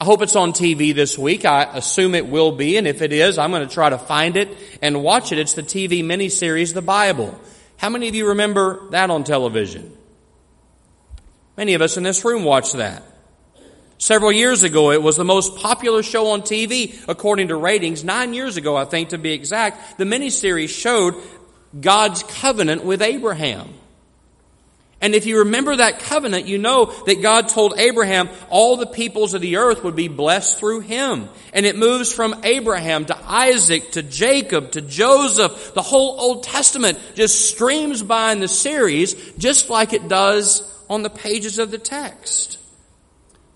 I 0.00 0.04
hope 0.04 0.20
it's 0.20 0.34
on 0.34 0.52
TV 0.52 0.92
this 0.92 1.16
week. 1.16 1.44
I 1.44 1.62
assume 1.62 2.16
it 2.16 2.26
will 2.26 2.50
be, 2.50 2.76
and 2.76 2.88
if 2.88 3.02
it 3.02 3.12
is, 3.12 3.38
I'm 3.38 3.52
going 3.52 3.66
to 3.66 3.72
try 3.72 3.88
to 3.88 3.98
find 3.98 4.36
it 4.36 4.48
and 4.82 5.02
watch 5.02 5.30
it. 5.30 5.38
It's 5.38 5.54
the 5.54 5.62
TV 5.62 6.02
miniseries, 6.02 6.74
The 6.74 6.82
Bible. 6.82 7.40
How 7.76 7.88
many 7.88 8.08
of 8.08 8.14
you 8.16 8.28
remember 8.28 8.90
that 8.90 9.10
on 9.10 9.22
television? 9.22 9.96
Many 11.56 11.74
of 11.74 11.82
us 11.82 11.96
in 11.96 12.02
this 12.02 12.24
room 12.24 12.42
watch 12.42 12.72
that. 12.72 13.04
Several 14.02 14.32
years 14.32 14.64
ago, 14.64 14.90
it 14.90 15.00
was 15.00 15.14
the 15.14 15.24
most 15.24 15.54
popular 15.54 16.02
show 16.02 16.30
on 16.30 16.42
TV 16.42 17.00
according 17.06 17.46
to 17.48 17.56
ratings. 17.56 18.02
Nine 18.02 18.34
years 18.34 18.56
ago, 18.56 18.74
I 18.74 18.84
think 18.84 19.10
to 19.10 19.16
be 19.16 19.30
exact, 19.30 19.96
the 19.96 20.02
miniseries 20.02 20.70
showed 20.70 21.14
God's 21.80 22.24
covenant 22.24 22.82
with 22.82 23.00
Abraham. 23.00 23.72
And 25.00 25.14
if 25.14 25.26
you 25.26 25.38
remember 25.38 25.76
that 25.76 26.00
covenant, 26.00 26.48
you 26.48 26.58
know 26.58 26.86
that 27.06 27.22
God 27.22 27.46
told 27.46 27.78
Abraham 27.78 28.28
all 28.50 28.76
the 28.76 28.88
peoples 28.88 29.34
of 29.34 29.40
the 29.40 29.58
earth 29.58 29.84
would 29.84 29.94
be 29.94 30.08
blessed 30.08 30.58
through 30.58 30.80
him. 30.80 31.28
And 31.52 31.64
it 31.64 31.78
moves 31.78 32.12
from 32.12 32.34
Abraham 32.42 33.04
to 33.04 33.16
Isaac 33.24 33.92
to 33.92 34.02
Jacob 34.02 34.72
to 34.72 34.80
Joseph. 34.80 35.74
The 35.74 35.80
whole 35.80 36.18
Old 36.18 36.42
Testament 36.42 36.98
just 37.14 37.48
streams 37.48 38.02
by 38.02 38.32
in 38.32 38.40
the 38.40 38.48
series 38.48 39.14
just 39.38 39.70
like 39.70 39.92
it 39.92 40.08
does 40.08 40.68
on 40.90 41.04
the 41.04 41.10
pages 41.10 41.60
of 41.60 41.70
the 41.70 41.78
text. 41.78 42.58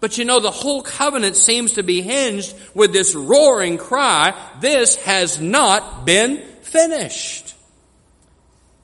But 0.01 0.19
you 0.19 0.25
know, 0.25 0.41
the 0.41 0.51
whole 0.51 0.83
covenant 0.83 1.37
seems 1.37 1.73
to 1.73 1.83
be 1.83 2.03
hinged 2.03 2.55
with 2.75 2.93
this 2.93 3.15
roaring 3.15 3.79
cry, 3.79 4.35
this 4.61 4.97
has 4.97 5.41
not 5.41 6.05
been 6.05 6.39
finished. 6.63 7.55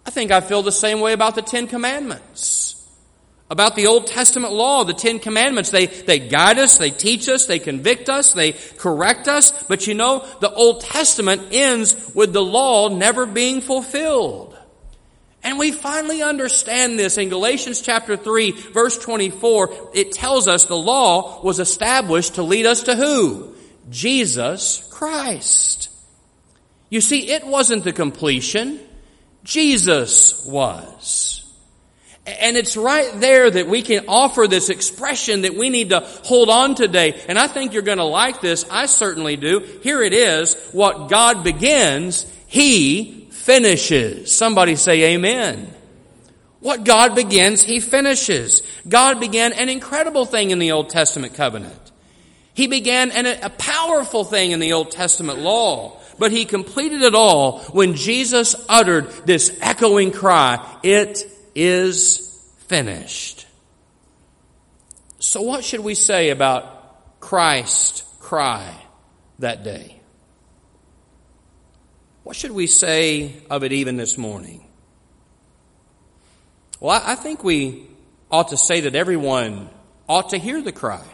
I 0.04 0.10
think 0.10 0.30
I 0.30 0.40
feel 0.40 0.62
the 0.62 0.72
same 0.72 1.00
way 1.00 1.12
about 1.12 1.34
the 1.34 1.42
Ten 1.42 1.66
Commandments. 1.66 2.68
About 3.50 3.76
the 3.76 3.86
Old 3.86 4.06
Testament 4.06 4.54
law, 4.54 4.82
the 4.84 4.94
Ten 4.94 5.18
Commandments. 5.18 5.70
They, 5.70 5.86
they 5.86 6.18
guide 6.18 6.58
us, 6.58 6.78
they 6.78 6.90
teach 6.90 7.28
us, 7.28 7.44
they 7.44 7.58
convict 7.58 8.08
us, 8.08 8.32
they 8.32 8.52
correct 8.52 9.28
us. 9.28 9.52
But 9.64 9.86
you 9.86 9.94
know, 9.94 10.26
the 10.40 10.50
Old 10.50 10.80
Testament 10.80 11.48
ends 11.52 11.94
with 12.14 12.32
the 12.32 12.42
law 12.42 12.88
never 12.88 13.26
being 13.26 13.60
fulfilled. 13.60 14.51
And 15.44 15.58
we 15.58 15.72
finally 15.72 16.22
understand 16.22 16.98
this 16.98 17.18
in 17.18 17.28
Galatians 17.28 17.80
chapter 17.80 18.16
3 18.16 18.52
verse 18.52 18.98
24. 18.98 19.90
It 19.94 20.12
tells 20.12 20.46
us 20.46 20.66
the 20.66 20.76
law 20.76 21.42
was 21.42 21.58
established 21.58 22.36
to 22.36 22.42
lead 22.42 22.66
us 22.66 22.84
to 22.84 22.94
who? 22.94 23.54
Jesus 23.90 24.88
Christ. 24.90 25.88
You 26.90 27.00
see, 27.00 27.30
it 27.30 27.46
wasn't 27.46 27.84
the 27.84 27.92
completion. 27.92 28.78
Jesus 29.44 30.44
was. 30.44 31.44
And 32.24 32.56
it's 32.56 32.76
right 32.76 33.10
there 33.18 33.50
that 33.50 33.66
we 33.66 33.82
can 33.82 34.04
offer 34.06 34.46
this 34.46 34.68
expression 34.68 35.42
that 35.42 35.56
we 35.56 35.70
need 35.70 35.90
to 35.90 36.00
hold 36.00 36.50
on 36.50 36.76
today. 36.76 37.20
And 37.26 37.36
I 37.36 37.48
think 37.48 37.72
you're 37.72 37.82
going 37.82 37.98
to 37.98 38.04
like 38.04 38.40
this. 38.40 38.64
I 38.70 38.86
certainly 38.86 39.36
do. 39.36 39.58
Here 39.82 40.02
it 40.02 40.12
is. 40.12 40.54
What 40.70 41.08
God 41.08 41.42
begins, 41.42 42.30
He 42.46 43.21
finishes. 43.42 44.34
Somebody 44.34 44.76
say 44.76 45.14
amen. 45.14 45.72
What 46.60 46.84
God 46.84 47.14
begins, 47.14 47.62
He 47.62 47.80
finishes. 47.80 48.62
God 48.88 49.18
began 49.20 49.52
an 49.52 49.68
incredible 49.68 50.24
thing 50.24 50.50
in 50.50 50.58
the 50.58 50.72
Old 50.72 50.90
Testament 50.90 51.34
covenant. 51.34 51.92
He 52.54 52.66
began 52.66 53.10
an, 53.10 53.26
a 53.26 53.50
powerful 53.50 54.24
thing 54.24 54.52
in 54.52 54.60
the 54.60 54.74
Old 54.74 54.90
Testament 54.90 55.38
law. 55.38 55.98
But 56.18 56.30
he 56.30 56.44
completed 56.44 57.00
it 57.02 57.14
all 57.14 57.60
when 57.70 57.94
Jesus 57.94 58.54
uttered 58.68 59.10
this 59.24 59.58
echoing 59.60 60.12
cry, 60.12 60.78
it 60.82 61.24
is 61.54 62.52
finished. 62.68 63.46
So 65.18 65.40
what 65.42 65.64
should 65.64 65.80
we 65.80 65.94
say 65.94 66.28
about 66.28 67.20
Christ's 67.20 68.02
cry 68.20 68.76
that 69.38 69.64
day? 69.64 70.01
What 72.22 72.36
should 72.36 72.52
we 72.52 72.66
say 72.66 73.34
of 73.50 73.64
it 73.64 73.72
even 73.72 73.96
this 73.96 74.16
morning? 74.16 74.64
Well, 76.78 77.00
I 77.04 77.14
think 77.14 77.42
we 77.42 77.88
ought 78.30 78.48
to 78.48 78.56
say 78.56 78.82
that 78.82 78.94
everyone 78.94 79.68
ought 80.08 80.30
to 80.30 80.38
hear 80.38 80.62
the 80.62 80.72
cry. 80.72 81.04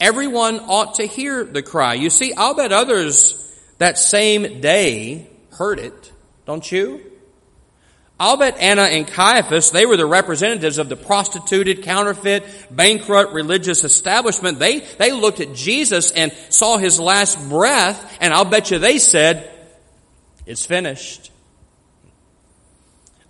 Everyone 0.00 0.60
ought 0.60 0.94
to 0.94 1.06
hear 1.06 1.44
the 1.44 1.62
cry. 1.62 1.94
You 1.94 2.10
see, 2.10 2.32
I'll 2.34 2.54
bet 2.54 2.72
others 2.72 3.36
that 3.78 3.98
same 3.98 4.60
day 4.60 5.28
heard 5.52 5.78
it, 5.78 6.12
don't 6.46 6.70
you? 6.70 7.09
I'll 8.20 8.36
bet 8.36 8.58
Annas 8.58 8.90
and 8.90 9.08
Caiaphas, 9.08 9.70
they 9.70 9.86
were 9.86 9.96
the 9.96 10.04
representatives 10.04 10.76
of 10.76 10.90
the 10.90 10.96
prostituted, 10.96 11.82
counterfeit, 11.82 12.44
bankrupt 12.70 13.32
religious 13.32 13.82
establishment. 13.82 14.58
They, 14.58 14.80
they 14.80 15.10
looked 15.12 15.40
at 15.40 15.54
Jesus 15.54 16.10
and 16.10 16.30
saw 16.50 16.76
his 16.76 17.00
last 17.00 17.48
breath, 17.48 18.18
and 18.20 18.34
I'll 18.34 18.44
bet 18.44 18.70
you 18.70 18.78
they 18.78 18.98
said, 18.98 19.50
it's 20.44 20.66
finished. 20.66 21.32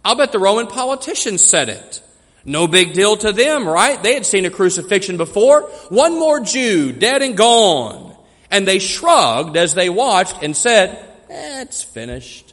I'll 0.04 0.16
bet 0.16 0.32
the 0.32 0.40
Roman 0.40 0.66
politicians 0.66 1.44
said 1.44 1.68
it. 1.68 2.02
No 2.44 2.66
big 2.66 2.92
deal 2.92 3.16
to 3.18 3.30
them, 3.30 3.68
right? 3.68 4.02
They 4.02 4.14
had 4.14 4.26
seen 4.26 4.44
a 4.44 4.50
crucifixion 4.50 5.18
before. 5.18 5.70
One 5.90 6.18
more 6.18 6.40
Jew, 6.40 6.90
dead 6.90 7.22
and 7.22 7.36
gone. 7.36 8.16
And 8.50 8.66
they 8.66 8.80
shrugged 8.80 9.56
as 9.56 9.74
they 9.74 9.88
watched 9.88 10.42
and 10.42 10.56
said, 10.56 10.96
eh, 11.28 11.62
it's 11.62 11.80
finished. 11.80 12.49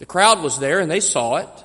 The 0.00 0.06
crowd 0.06 0.42
was 0.42 0.58
there 0.58 0.80
and 0.80 0.90
they 0.90 1.00
saw 1.00 1.36
it. 1.36 1.64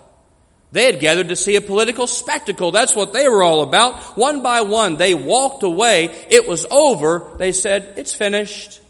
They 0.73 0.85
had 0.85 0.99
gathered 0.99 1.29
to 1.29 1.37
see 1.37 1.55
a 1.55 1.61
political 1.61 2.05
spectacle. 2.05 2.71
That's 2.71 2.93
what 2.93 3.13
they 3.13 3.29
were 3.29 3.41
all 3.41 3.61
about. 3.61 4.17
One 4.17 4.43
by 4.43 4.59
one, 4.59 4.97
they 4.97 5.15
walked 5.15 5.63
away. 5.63 6.13
It 6.29 6.45
was 6.45 6.65
over. 6.69 7.31
They 7.37 7.53
said, 7.53 7.93
it's 7.95 8.13
finished. 8.13 8.81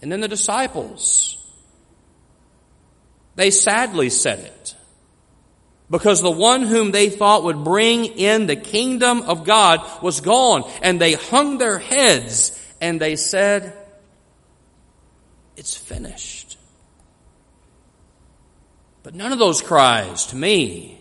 And 0.00 0.10
then 0.10 0.20
the 0.20 0.28
disciples, 0.28 1.36
they 3.34 3.50
sadly 3.50 4.08
said 4.08 4.38
it 4.38 4.76
because 5.90 6.22
the 6.22 6.30
one 6.30 6.62
whom 6.62 6.92
they 6.92 7.10
thought 7.10 7.42
would 7.42 7.64
bring 7.64 8.04
in 8.04 8.46
the 8.46 8.54
kingdom 8.54 9.22
of 9.22 9.42
God 9.42 9.80
was 10.00 10.20
gone. 10.20 10.62
And 10.80 11.00
they 11.00 11.14
hung 11.14 11.58
their 11.58 11.80
heads 11.80 12.56
and 12.80 13.00
they 13.00 13.16
said, 13.16 13.76
It's 15.56 15.76
finished. 15.76 16.39
But 19.02 19.14
none 19.14 19.32
of 19.32 19.38
those 19.38 19.62
cries 19.62 20.26
to 20.26 20.36
me 20.36 21.00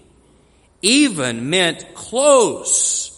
even 0.82 1.50
meant 1.50 1.94
close 1.94 3.16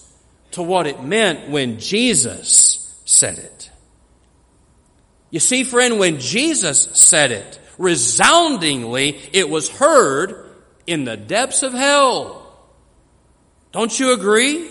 to 0.51 0.63
what 0.63 0.87
it 0.87 1.03
meant 1.03 1.49
when 1.49 1.79
Jesus 1.79 3.01
said 3.05 3.37
it. 3.37 3.69
You 5.29 5.39
see, 5.39 5.63
friend, 5.63 5.99
when 5.99 6.19
Jesus 6.19 6.89
said 6.93 7.31
it, 7.31 7.59
resoundingly, 7.77 9.19
it 9.31 9.49
was 9.49 9.69
heard 9.69 10.55
in 10.87 11.05
the 11.05 11.15
depths 11.15 11.63
of 11.63 11.73
hell. 11.73 12.41
Don't 13.71 13.97
you 13.97 14.11
agree? 14.11 14.69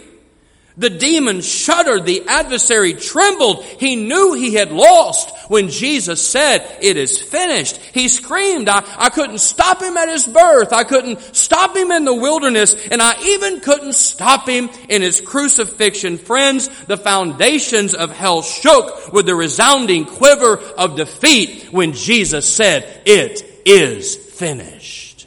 The 0.80 0.88
demon 0.88 1.42
shuddered. 1.42 2.06
The 2.06 2.26
adversary 2.26 2.94
trembled. 2.94 3.64
He 3.64 3.96
knew 3.96 4.32
he 4.32 4.54
had 4.54 4.72
lost 4.72 5.28
when 5.50 5.68
Jesus 5.68 6.26
said, 6.26 6.66
it 6.80 6.96
is 6.96 7.20
finished. 7.20 7.76
He 7.76 8.08
screamed. 8.08 8.66
I, 8.66 8.82
I 8.96 9.10
couldn't 9.10 9.40
stop 9.40 9.82
him 9.82 9.98
at 9.98 10.08
his 10.08 10.26
birth. 10.26 10.72
I 10.72 10.84
couldn't 10.84 11.20
stop 11.36 11.76
him 11.76 11.90
in 11.90 12.06
the 12.06 12.14
wilderness. 12.14 12.74
And 12.90 13.02
I 13.02 13.14
even 13.22 13.60
couldn't 13.60 13.92
stop 13.92 14.48
him 14.48 14.70
in 14.88 15.02
his 15.02 15.20
crucifixion. 15.20 16.16
Friends, 16.16 16.70
the 16.86 16.96
foundations 16.96 17.92
of 17.92 18.10
hell 18.10 18.40
shook 18.40 19.12
with 19.12 19.26
the 19.26 19.34
resounding 19.34 20.06
quiver 20.06 20.56
of 20.56 20.96
defeat 20.96 21.64
when 21.72 21.92
Jesus 21.92 22.48
said, 22.48 23.02
it 23.04 23.44
is 23.66 24.16
finished. 24.16 25.26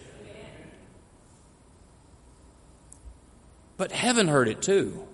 But 3.77 3.91
heaven 3.91 4.27
heard 4.27 4.47
it 4.47 4.63
too. 4.63 5.07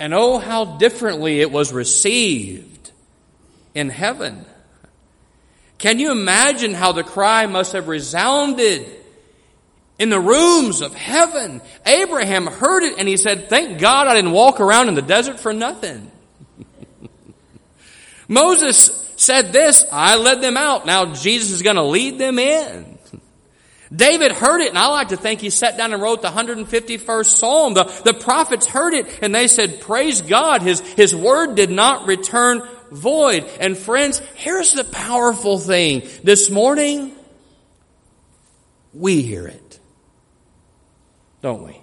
And 0.00 0.14
oh, 0.14 0.38
how 0.38 0.78
differently 0.78 1.42
it 1.42 1.52
was 1.52 1.74
received 1.74 2.90
in 3.74 3.90
heaven. 3.90 4.46
Can 5.76 5.98
you 5.98 6.10
imagine 6.10 6.72
how 6.72 6.92
the 6.92 7.04
cry 7.04 7.44
must 7.44 7.74
have 7.74 7.86
resounded 7.86 8.88
in 9.98 10.08
the 10.08 10.18
rooms 10.18 10.80
of 10.80 10.94
heaven? 10.94 11.60
Abraham 11.84 12.46
heard 12.46 12.82
it 12.82 12.98
and 12.98 13.06
he 13.06 13.18
said, 13.18 13.50
Thank 13.50 13.78
God 13.78 14.06
I 14.06 14.14
didn't 14.14 14.32
walk 14.32 14.58
around 14.58 14.88
in 14.88 14.94
the 14.94 15.02
desert 15.02 15.38
for 15.38 15.52
nothing. 15.52 16.10
Moses 18.26 19.06
said 19.16 19.52
this, 19.52 19.84
I 19.92 20.16
led 20.16 20.40
them 20.40 20.56
out. 20.56 20.86
Now 20.86 21.12
Jesus 21.12 21.50
is 21.50 21.60
going 21.60 21.76
to 21.76 21.84
lead 21.84 22.18
them 22.18 22.38
in. 22.38 22.89
David 23.94 24.30
heard 24.30 24.60
it, 24.60 24.68
and 24.68 24.78
I 24.78 24.86
like 24.86 25.08
to 25.08 25.16
think 25.16 25.40
he 25.40 25.50
sat 25.50 25.76
down 25.76 25.92
and 25.92 26.00
wrote 26.00 26.22
the 26.22 26.28
151st 26.28 27.26
Psalm. 27.26 27.74
The, 27.74 27.84
the 28.04 28.14
prophets 28.14 28.66
heard 28.66 28.94
it, 28.94 29.06
and 29.20 29.34
they 29.34 29.48
said, 29.48 29.80
Praise 29.80 30.22
God, 30.22 30.62
his, 30.62 30.80
his 30.80 31.14
word 31.14 31.56
did 31.56 31.70
not 31.70 32.06
return 32.06 32.62
void. 32.92 33.44
And 33.58 33.76
friends, 33.76 34.20
here's 34.36 34.72
the 34.72 34.84
powerful 34.84 35.58
thing. 35.58 36.06
This 36.22 36.50
morning, 36.50 37.12
we 38.94 39.22
hear 39.22 39.48
it. 39.48 39.80
Don't 41.42 41.64
we? 41.64 41.80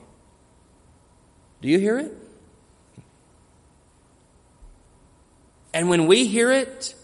Do 1.62 1.68
you 1.68 1.80
hear 1.80 2.00
it? 2.00 2.14
And 5.74 5.90
when 5.90 6.08
we 6.08 6.26
hear 6.26 6.52
it, 6.52 6.96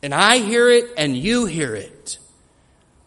and 0.00 0.14
I 0.14 0.38
hear 0.38 0.70
it, 0.70 0.90
and 0.96 1.16
you 1.16 1.46
hear 1.46 1.74
it, 1.74 2.18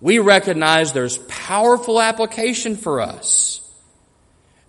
we 0.02 0.20
recognize 0.20 0.92
there's 0.92 1.18
powerful 1.20 2.02
application 2.02 2.76
for 2.76 3.00
us. 3.02 3.60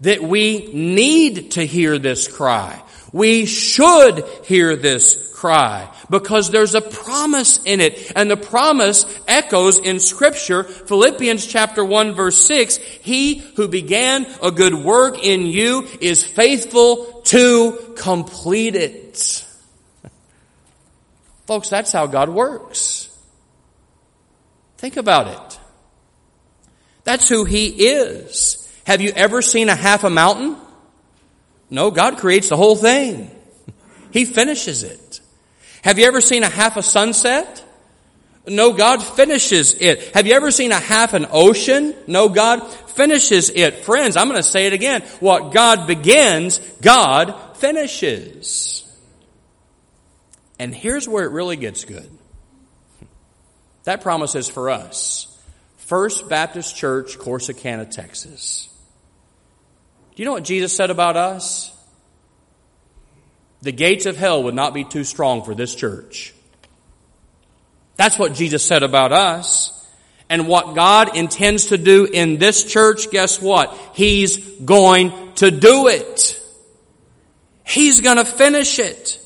that 0.03 0.21
we 0.21 0.69
need 0.73 1.53
to 1.53 1.65
hear 1.65 1.97
this 1.97 2.27
cry. 2.27 2.83
We 3.13 3.47
should 3.47 4.25
hear 4.45 4.75
this 4.75 5.33
cry 5.33 5.89
because 6.11 6.51
there's 6.51 6.75
a 6.75 6.81
promise 6.81 7.61
in 7.65 7.81
it. 7.81 8.13
And 8.17 8.31
the 8.31 8.37
promise 8.37 9.07
echoes 9.29 9.79
in 9.79 10.01
scripture, 10.01 10.65
Philippians 10.65 11.47
chapter 11.47 11.85
1 11.85 12.15
verse 12.15 12.39
6, 12.47 12.79
He 12.79 13.39
who 13.57 13.69
began 13.69 14.27
a 14.43 14.51
good 14.51 14.75
work 14.75 15.19
in 15.23 15.47
you 15.47 15.87
is 16.01 16.25
faithful 16.25 17.23
to 17.27 17.95
complete 17.97 18.75
it. 18.75 19.47
Folks, 21.47 21.69
that's 21.69 21.93
how 21.93 22.07
God 22.07 22.29
works. 22.29 23.12
Think 24.83 24.97
about 24.97 25.29
it. 25.29 25.61
That's 27.05 27.29
who 27.29 27.45
He 27.45 27.69
is. 27.69 28.69
Have 28.85 29.01
you 29.01 29.13
ever 29.15 29.41
seen 29.41 29.69
a 29.69 29.77
half 29.77 30.03
a 30.03 30.11
mountain? 30.11 30.57
No, 31.71 31.93
God 31.93 32.19
creates 32.19 32.49
the 32.49 32.57
whole 32.57 32.75
thing. 32.75 33.31
He 34.11 34.25
finishes 34.25 34.83
it. 34.83 35.21
Have 35.83 36.01
you 36.01 36.07
ever 36.07 36.21
seen 36.21 36.43
a 36.43 36.49
half 36.49 36.77
a 36.77 36.83
sunset? 36.83 37.65
No, 38.49 38.73
God 38.73 39.05
finishes 39.05 39.75
it. 39.75 40.17
Have 40.17 40.27
you 40.27 40.35
ever 40.35 40.51
seen 40.51 40.73
a 40.73 40.81
half 40.81 41.15
an 41.15 41.29
ocean? 41.31 41.95
No, 42.09 42.29
God 42.29 42.67
finishes 42.91 43.51
it. 43.51 43.85
Friends, 43.85 44.17
I'm 44.17 44.27
going 44.27 44.43
to 44.43 44.43
say 44.43 44.67
it 44.67 44.73
again. 44.73 45.03
What 45.21 45.53
God 45.53 45.87
begins, 45.87 46.59
God 46.81 47.57
finishes. 47.57 48.85
And 50.59 50.75
here's 50.75 51.09
where 51.09 51.25
it 51.25 51.31
really 51.31 51.57
gets 51.57 51.85
good. 51.85 52.11
That 53.85 54.01
promise 54.01 54.35
is 54.35 54.49
for 54.49 54.71
us. 54.71 55.29
First 55.77 56.29
Baptist 56.29 56.77
Church, 56.77 57.19
Corsicana, 57.19 57.91
Texas. 57.91 58.69
Do 60.15 60.23
you 60.23 60.27
know 60.27 60.33
what 60.33 60.45
Jesus 60.45 60.75
said 60.75 60.91
about 60.91 61.17
us? 61.17 61.71
The 63.63 63.73
gates 63.73 64.07
of 64.07 64.17
hell 64.17 64.43
would 64.45 64.55
not 64.55 64.75
be 64.75 64.85
too 64.85 65.05
strong 65.05 65.45
for 65.45 65.55
this 65.55 65.75
church. 65.75 66.35
That's 67.97 68.19
what 68.19 68.35
Jesus 68.35 68.65
said 68.65 68.83
about 68.83 69.13
us. 69.13 69.79
And 70.29 70.49
what 70.49 70.75
God 70.75 71.17
intends 71.17 71.67
to 71.67 71.79
do 71.79 72.07
in 72.07 72.39
this 72.39 72.65
church, 72.65 73.11
guess 73.11 73.41
what? 73.41 73.79
He's 73.95 74.39
going 74.61 75.33
to 75.35 75.51
do 75.51 75.89
it. 75.89 76.41
He's 77.65 78.01
going 78.01 78.17
to 78.17 78.25
finish 78.25 78.79
it. 78.79 79.21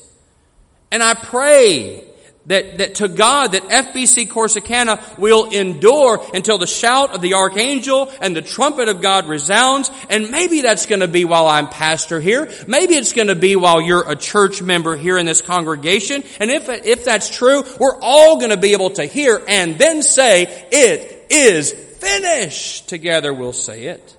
And 0.91 1.01
I 1.01 1.13
pray 1.13 2.06
that, 2.47 2.77
that 2.77 2.95
to 2.95 3.07
God 3.07 3.51
that 3.51 3.63
FBC 3.63 4.27
Corsicana 4.27 5.17
will 5.17 5.49
endure 5.49 6.25
until 6.33 6.57
the 6.57 6.67
shout 6.67 7.13
of 7.13 7.21
the 7.21 7.35
archangel 7.35 8.11
and 8.21 8.35
the 8.35 8.41
trumpet 8.41 8.89
of 8.89 9.01
God 9.01 9.27
resounds. 9.27 9.91
And 10.09 10.31
maybe 10.31 10.61
that's 10.61 10.85
going 10.85 11.01
to 11.01 11.07
be 11.07 11.25
while 11.25 11.47
I'm 11.47 11.67
pastor 11.67 12.19
here. 12.19 12.51
Maybe 12.67 12.95
it's 12.95 13.13
going 13.13 13.27
to 13.27 13.35
be 13.35 13.55
while 13.55 13.81
you're 13.81 14.09
a 14.09 14.15
church 14.15 14.61
member 14.61 14.95
here 14.95 15.17
in 15.17 15.25
this 15.25 15.41
congregation. 15.41 16.23
And 16.39 16.49
if, 16.49 16.69
if 16.69 17.03
that's 17.05 17.29
true, 17.29 17.63
we're 17.79 17.99
all 18.01 18.37
going 18.37 18.51
to 18.51 18.57
be 18.57 18.71
able 18.73 18.91
to 18.91 19.05
hear 19.05 19.41
and 19.47 19.77
then 19.77 20.01
say, 20.01 20.43
it 20.71 21.27
is 21.29 21.71
finished. 21.73 22.87
Together 22.87 23.33
we'll 23.33 23.53
say 23.53 23.83
it. 23.83 24.15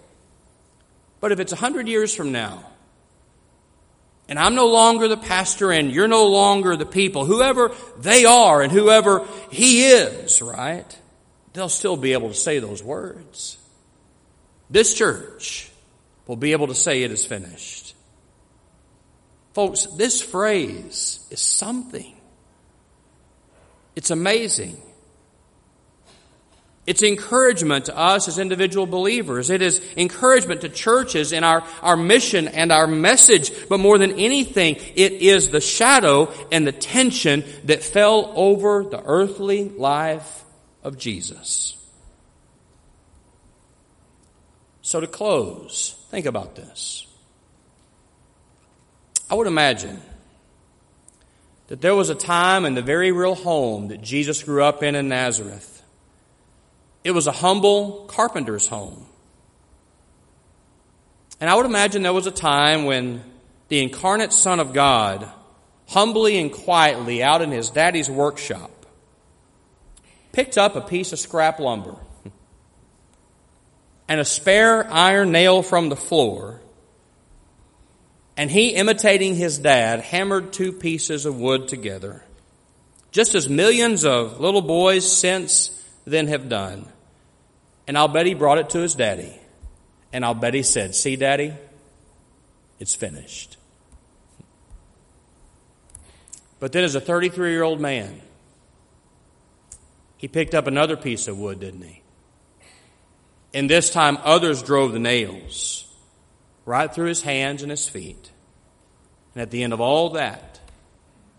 But 1.21 1.33
if 1.33 1.41
it's 1.41 1.53
a 1.53 1.57
hundred 1.57 1.89
years 1.89 2.15
from 2.15 2.31
now, 2.31 2.65
and 4.29 4.39
I'm 4.39 4.55
no 4.55 4.67
longer 4.67 5.09
the 5.09 5.17
pastor 5.17 5.73
and 5.73 5.91
you're 5.91 6.09
no 6.09 6.27
longer 6.27 6.77
the 6.77 6.87
people, 6.87 7.25
whoever 7.25 7.73
they 7.99 8.25
are 8.25 8.61
and 8.61 8.71
whoever 8.71 9.27
he 9.51 9.87
is, 9.87 10.43
right? 10.43 10.99
They'll 11.55 11.69
still 11.69 11.97
be 11.97 12.13
able 12.13 12.29
to 12.29 12.35
say 12.35 12.59
those 12.59 12.83
words. 12.83 13.57
This 14.71 14.93
church 14.93 15.71
will 16.27 16.37
be 16.37 16.53
able 16.53 16.67
to 16.67 16.75
say 16.75 17.03
it 17.03 17.11
is 17.11 17.25
finished. 17.25 17.95
Folks, 19.55 19.87
this 19.97 20.21
phrase 20.21 21.27
is 21.31 21.41
something. 21.41 22.15
It's 23.97 24.11
amazing. 24.11 24.81
It's 26.89 27.03
encouragement 27.03 27.85
to 27.85 27.99
us 27.99 28.29
as 28.29 28.39
individual 28.39 28.87
believers. 28.87 29.51
It 29.51 29.61
is 29.61 29.79
encouragement 29.95 30.63
to 30.63 30.71
churches 30.71 31.33
in 31.33 31.45
our, 31.45 31.63
our 31.83 31.99
mission 31.99 32.49
and 32.49 32.73
our 32.73 32.87
message. 32.87 33.53
But 33.69 33.79
more 33.79 33.99
than 33.99 34.13
anything, 34.13 34.77
it 34.97 35.13
is 35.13 35.51
the 35.51 35.61
shadow 35.61 36.33
and 36.51 36.67
the 36.67 36.73
tension 36.73 37.45
that 37.65 37.83
fell 37.83 38.33
over 38.35 38.85
the 38.85 39.03
earthly 39.05 39.69
life 39.69 40.45
of 40.83 40.97
Jesus. 40.97 41.77
So 44.81 44.99
to 44.99 45.07
close, 45.07 45.95
think 46.09 46.25
about 46.25 46.57
this. 46.57 47.07
I 49.31 49.35
would 49.35 49.47
imagine 49.47 50.01
that 51.67 51.83
there 51.83 51.95
was 51.95 52.09
a 52.09 52.15
time 52.15 52.65
in 52.65 52.73
the 52.73 52.81
very 52.81 53.13
real 53.13 53.35
home 53.35 53.89
that 53.89 54.01
Jesus 54.01 54.43
grew 54.43 54.63
up 54.63 54.83
in 54.83 54.95
in 54.95 55.11
Nazareth 55.11 55.78
it 57.05 57.13
was 57.13 57.27
a 57.27 57.33
humble 57.33 58.05
carpenter's 58.09 58.67
home. 58.67 59.07
And 61.41 61.49
I 61.49 61.55
would 61.55 61.67
imagine 61.67 62.03
there 62.03 62.13
was 62.13 62.27
a 62.27 62.33
time 62.33 62.85
when 62.85 63.23
the 63.69 63.83
incarnate 63.83 64.33
Son 64.33 64.61
of 64.61 64.73
God, 64.73 65.31
humbly 65.87 66.39
and 66.39 66.53
quietly 66.53 67.23
out 67.23 67.43
in 67.43 67.51
his 67.51 67.71
daddy's 67.71 68.11
workshop, 68.11 68.71
picked 70.33 70.59
up 70.59 70.75
a 70.77 70.81
piece 70.81 71.13
of 71.13 71.19
scrap 71.19 71.61
lumber 71.61 71.97
and 74.09 74.21
a 74.21 74.25
spare 74.25 74.91
iron 74.91 75.31
nail 75.31 75.63
from 75.63 75.91
the 75.91 75.97
floor, 75.97 76.61
and 78.37 78.51
he, 78.51 78.71
imitating 78.71 79.35
his 79.35 79.59
dad, 79.59 80.01
hammered 80.01 80.53
two 80.53 80.73
pieces 80.73 81.27
of 81.27 81.39
wood 81.39 81.69
together, 81.69 82.25
just 83.11 83.35
as 83.35 83.49
millions 83.49 84.05
of 84.05 84.41
little 84.41 84.63
boys 84.63 85.11
since 85.11 85.78
then 86.11 86.29
have 86.29 86.49
done. 86.49 86.87
And 87.87 87.97
I'll 87.97 88.09
bet 88.09 88.27
he 88.27 88.35
brought 88.35 88.59
it 88.59 88.71
to 88.71 88.79
his 88.79 88.95
daddy. 88.95 89.39
And 90.13 90.25
I'll 90.25 90.35
bet 90.35 90.55
he 90.55 90.63
said, 90.63 90.95
See, 90.95 91.17
daddy, 91.17 91.55
it's 92.79 92.95
finished. 92.95 93.57
But 96.61 96.73
then, 96.73 96.85
as 96.85 96.95
a 96.95 97.01
33 97.01 97.51
year 97.51 97.63
old 97.63 97.81
man, 97.81 98.21
he 100.17 100.29
picked 100.29 100.55
up 100.55 100.67
another 100.67 100.97
piece 100.97 101.29
of 101.29 101.39
wood, 101.39 101.61
didn't 101.61 101.83
he? 101.83 102.03
And 103.55 103.71
this 103.71 103.91
time, 103.91 104.19
others 104.23 104.63
drove 104.63 104.93
the 104.93 104.99
nails 104.99 105.87
right 106.67 106.93
through 106.93 107.07
his 107.07 107.23
hands 107.23 107.63
and 107.63 107.71
his 107.71 107.89
feet. 107.89 108.31
And 109.35 109.43
at 109.43 109.51
the 109.51 109.63
end 109.63 109.73
of 109.73 109.81
all 109.81 110.11
that, 110.11 110.61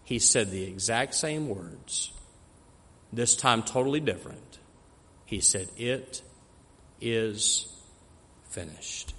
he 0.06 0.18
said 0.18 0.50
the 0.50 0.64
exact 0.64 1.14
same 1.14 1.50
words, 1.50 2.12
this 3.14 3.36
time 3.36 3.62
totally 3.62 4.00
different. 4.00 4.49
He 5.30 5.42
said, 5.42 5.70
It 5.78 6.24
is 7.00 7.68
finished. 8.50 9.14